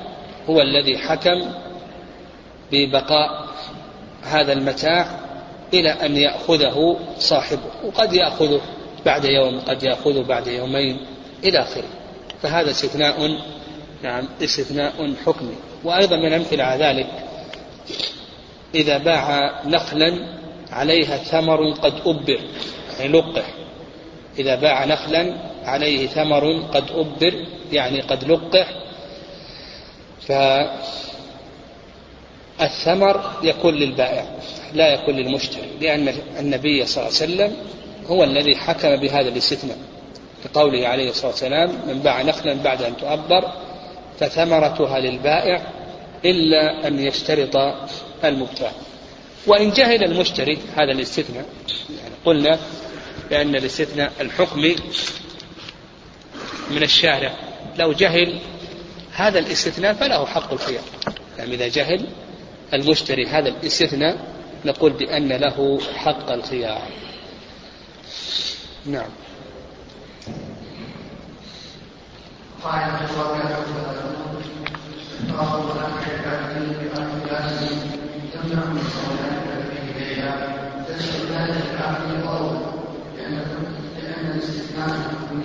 [0.51, 1.53] هو الذي حكم
[2.73, 3.49] ببقاء
[4.23, 5.07] هذا المتاع
[5.75, 8.61] إلى أن يأخذه صاحبه وقد يأخذه
[9.07, 11.07] بعد يوم قد يأخذه بعد يومين
[11.45, 11.89] إلى آخره.
[12.43, 13.39] فهذا استثناء
[14.03, 15.55] نعم استثناء حكمي.
[15.85, 17.07] وأيضا من أمثلة على ذلك
[18.75, 20.42] إذا باع نخلا
[20.73, 22.41] عليها ثمر قد أبر
[23.01, 23.55] يعني لقح.
[24.39, 28.69] إذا باع نخلا عليه ثمر قد أبر يعني قد لقح.
[32.59, 34.27] فالثمر يكون للبائع
[34.75, 37.57] لا يكون للمشتري لأن النبي صلى الله عليه وسلم
[38.07, 39.79] هو الذي حكم بهذا الاستثناء.
[40.45, 43.53] لقوله عليه الصلاة والسلام من باع نخلا بعد أن تؤبر
[44.21, 45.63] فثمرتها للبائع
[46.25, 47.57] إلا أن يشترط
[48.25, 48.73] المبتاع.
[49.47, 51.47] وإن جهل المشتري هذا الاستثناء.
[51.99, 52.59] يعني قلنا
[53.31, 54.77] بأن الاستثناء الحكمي
[56.71, 57.33] من الشارع.
[57.79, 58.41] لو جهل
[59.13, 60.85] هذا الاستثناء فله حق الخيار
[61.39, 62.07] يعني إذا جهل
[62.75, 64.19] المشتري هذا الاستثناء
[64.65, 66.89] نقول بأن له حق الخيار
[68.87, 69.11] نعم.
[72.63, 73.07] قاعدة
[84.43, 84.89] الاستثناء
[85.33, 85.43] من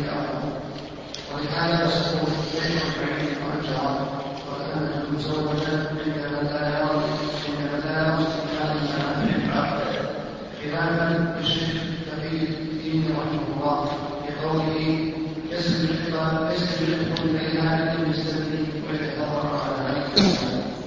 [1.33, 2.13] ولهذا يصح
[2.53, 4.07] بين الفعل والجواب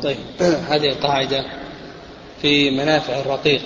[0.03, 0.17] طيب
[0.69, 1.45] هذه القاعدة
[2.43, 3.61] في منافع الرقيق.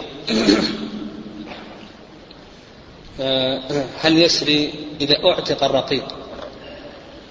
[4.00, 6.04] هل يسري إذا أعتق الرقيق؟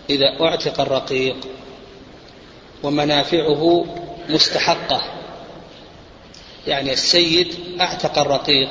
[0.09, 1.35] إذا أعتق الرقيق
[2.83, 3.85] ومنافعه
[4.29, 5.01] مستحقة.
[6.67, 8.69] يعني السيد أعتق الرقيق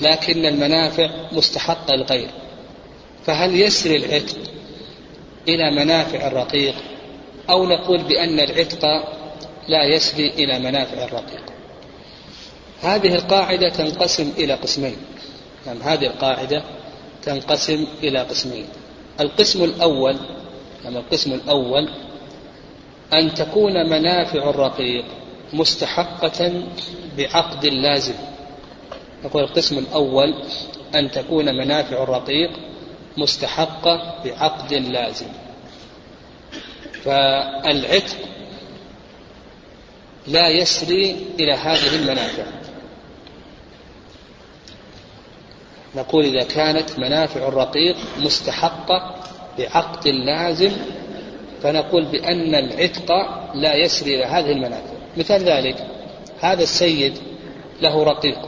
[0.00, 2.30] لكن المنافع مستحقة للغير
[3.26, 4.38] فهل يسري العتق
[5.48, 6.74] إلى منافع الرقيق؟
[7.50, 8.84] أو نقول بأن العتق
[9.68, 11.42] لا يسري إلى منافع الرقيق.
[12.82, 14.96] هذه القاعدة تنقسم إلى قسمين.
[15.66, 16.62] نعم هذه القاعدة
[17.22, 18.66] تنقسم إلى قسمين.
[19.20, 20.16] القسم الأول
[20.84, 21.88] نعم القسم الأول
[23.12, 25.04] أن تكون منافع الرقيق
[25.52, 26.62] مستحقة
[27.18, 28.14] بعقد لازم.
[29.24, 30.34] نقول القسم الأول
[30.94, 32.50] أن تكون منافع الرقيق
[33.16, 35.28] مستحقة بعقد لازم.
[37.04, 38.16] فالعتق
[40.26, 42.59] لا يسري إلى هذه المنافع.
[45.96, 49.14] نقول إذا كانت منافع الرقيق مستحقة
[49.58, 50.72] بعقد لازم
[51.62, 53.10] فنقول بأن العتق
[53.54, 54.92] لا يسري إلى هذه المنافع.
[55.16, 55.86] مثال ذلك
[56.40, 57.18] هذا السيد
[57.80, 58.38] له رقيق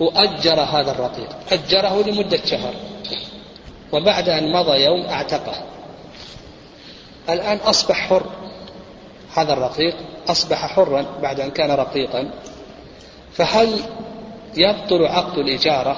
[0.00, 2.74] وأجر هذا الرقيق أجره لمدة شهر
[3.92, 5.54] وبعد أن مضى يوم أعتقه.
[7.30, 8.26] الآن أصبح حر
[9.34, 9.94] هذا الرقيق
[10.28, 12.30] أصبح حرا بعد أن كان رقيقا
[13.32, 13.80] فهل
[14.56, 15.96] يبطل عقد الإجارة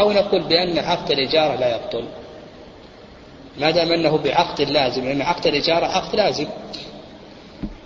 [0.00, 2.04] أو نقول بأن عقد الإجارة لا يبطل.
[3.58, 6.46] ما دام أنه بعقد لازم لأن عقد الإجارة عقد لازم.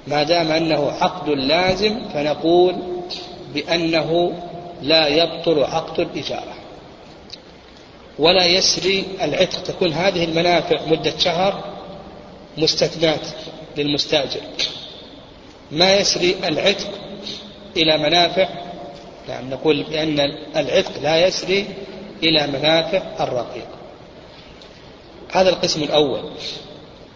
[0.06, 2.76] ما دام أنه عقد لازم فنقول
[3.54, 4.32] بأنه
[4.82, 6.54] لا يبطل عقد الإجارة.
[8.18, 11.64] ولا يسري العتق تكون هذه المنافع مدة شهر
[12.58, 13.26] مستثنات
[13.76, 14.40] للمستأجر.
[15.70, 16.90] ما يسري العتق
[17.76, 18.65] إلى منافع
[19.28, 20.20] نعم نقول بأن
[20.56, 21.66] العتق لا يسري
[22.22, 23.66] إلى منافع الرقيق.
[25.32, 26.30] هذا القسم الأول.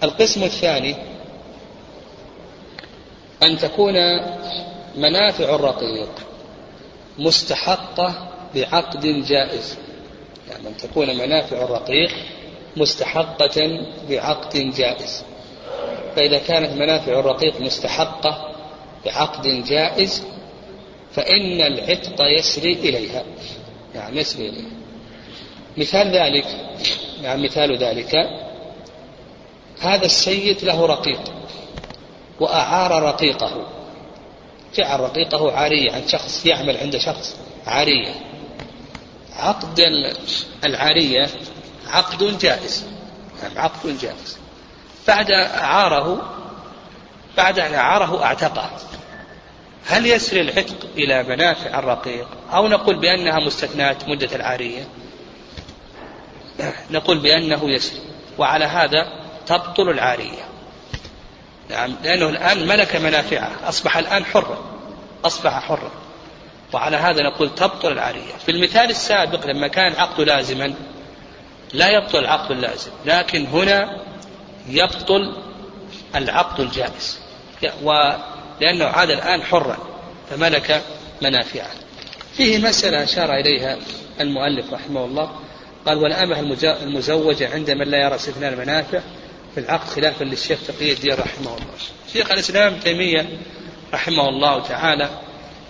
[0.03, 0.97] القسم الثاني
[3.43, 3.95] أن تكون
[4.97, 6.11] منافع الرقيق
[7.19, 9.79] مستحقة بعقد جائز.
[10.51, 12.11] يعني أن تكون منافع الرقيق
[12.77, 13.63] مستحقة
[14.09, 15.25] بعقد جائز.
[16.17, 18.55] فإذا كانت منافع الرقيق مستحقة
[19.05, 20.25] بعقد جائز
[21.13, 23.25] فإن العتق يسري إليها.
[23.95, 24.71] نعم يسري إليها.
[25.77, 26.47] مثال ذلك
[27.23, 28.15] نعم مثال ذلك.
[29.81, 31.21] هذا السيد له رقيق
[32.41, 33.67] وأعار رقيقه.
[34.75, 37.37] جعل رقيقه عارية عن شخص يعمل عند شخص
[37.67, 38.15] عارية.
[39.37, 39.81] عقد
[40.65, 41.29] العارية
[41.87, 42.87] عقد جائز.
[43.43, 44.39] نعم عقد جائز.
[45.09, 46.23] بعد أعاره
[47.37, 48.71] بعد أن أعاره أعتقه.
[49.87, 54.89] هل يسري العتق إلى منافع الرقيق؟ أو نقول بأنها مستثنات مدة العارية؟
[56.91, 58.01] نقول بأنه يسري
[58.39, 59.07] وعلى هذا
[59.47, 60.45] تبطل العارية.
[61.71, 64.59] نعم لأنه الآن ملك منافعه أصبح الآن حرا
[65.25, 65.91] أصبح حرا.
[66.73, 68.33] وعلى هذا نقول تبطل العارية.
[68.47, 70.75] في المثال السابق لما كان العقد لازما
[71.73, 74.01] لا يبطل العقد اللازم لكن هنا
[74.69, 75.37] يبطل
[76.17, 77.21] العقد الجائز
[78.61, 79.79] ولأنه عاد الآن حرا
[80.31, 80.83] فملك
[81.23, 81.71] منافعه.
[82.37, 83.79] فيه مسألة أشار إليها
[84.21, 85.31] المؤلف رحمه الله.
[85.87, 86.41] قال والأمة
[86.83, 89.01] المزوجة عند من لا يرى استثناء المنافع
[89.55, 91.75] في العقد خلافا للشيخ تقي الدين رحمه الله.
[92.13, 93.29] شيخ الإسلام تيمية
[93.95, 95.09] رحمه الله تعالى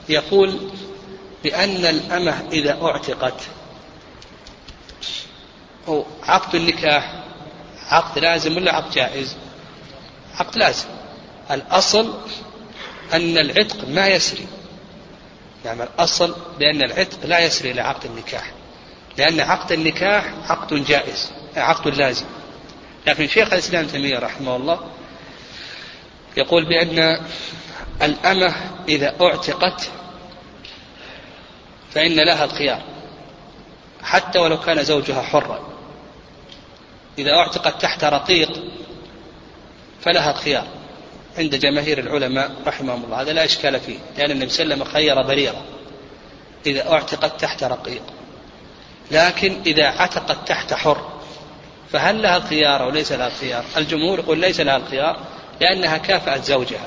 [0.09, 0.71] يقول
[1.45, 3.41] بأن الأمة إذا أعتقت
[5.89, 7.15] أو عقد النكاح
[7.89, 9.37] عقد لازم ولا عقد جائز؟
[10.35, 10.89] عقد لازم.
[11.51, 12.15] الأصل
[13.13, 14.47] أن العتق ما يسري.
[15.65, 18.53] يعني الأصل بأن العتق لا يسري إلى عقد النكاح.
[19.19, 22.27] لأن عقد النكاح عقد جائز عقد لازم.
[23.07, 24.91] لكن شيخ الإسلام تيمية رحمه الله
[26.37, 27.27] يقول بأن
[28.03, 28.55] الأمة
[28.89, 29.91] إذا أعتقت
[31.91, 32.83] فإن لها الخيار
[34.03, 35.71] حتى ولو كان زوجها حرا.
[37.19, 38.63] إذا أعتقت تحت رقيق
[40.01, 40.80] فلها الخيار.
[41.39, 43.21] عند جماهير العلماء رحمهم الله.
[43.23, 45.65] هذا لا إشكال فيه لأن النبي صلى الله عليه وسلم خير بريرة
[46.67, 48.03] إذا أعتقت تحت رقيق.
[49.11, 51.11] لكن إذا عتقت تحت حر
[51.93, 55.21] فهل لها الخيار أو ليس لها الخيار؟ الجمهور يقول ليس لها الخيار
[55.61, 56.87] لأنها كافأت زوجها.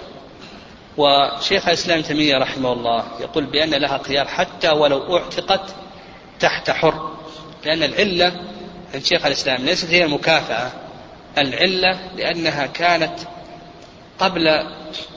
[0.97, 5.75] وشيخ الإسلام تيمية رحمه الله يقول بأن لها خيار حتى ولو أعتقت
[6.39, 7.13] تحت حر.
[7.65, 8.41] لأن العلة
[8.93, 10.71] عند شيخ الإسلام ليست هي المكافأة
[11.37, 13.13] العلة لأنها كانت
[14.19, 14.47] قبل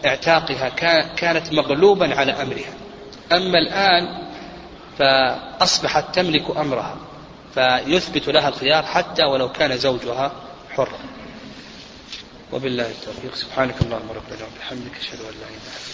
[0.07, 0.69] اعتاقها
[1.17, 2.75] كانت مغلوبا على أمرها.
[3.33, 4.27] أما الآن
[4.99, 6.97] فأصبحت تملك أمرها
[7.55, 10.33] فيثبت لها الخيار حتى ولو كان زوجها
[10.77, 10.99] حرا.
[12.53, 13.35] وبالله التوفيق.
[13.35, 15.86] سبحانك اللهم ربنا وبحمدك أشهد أن لا إله إلا أنت.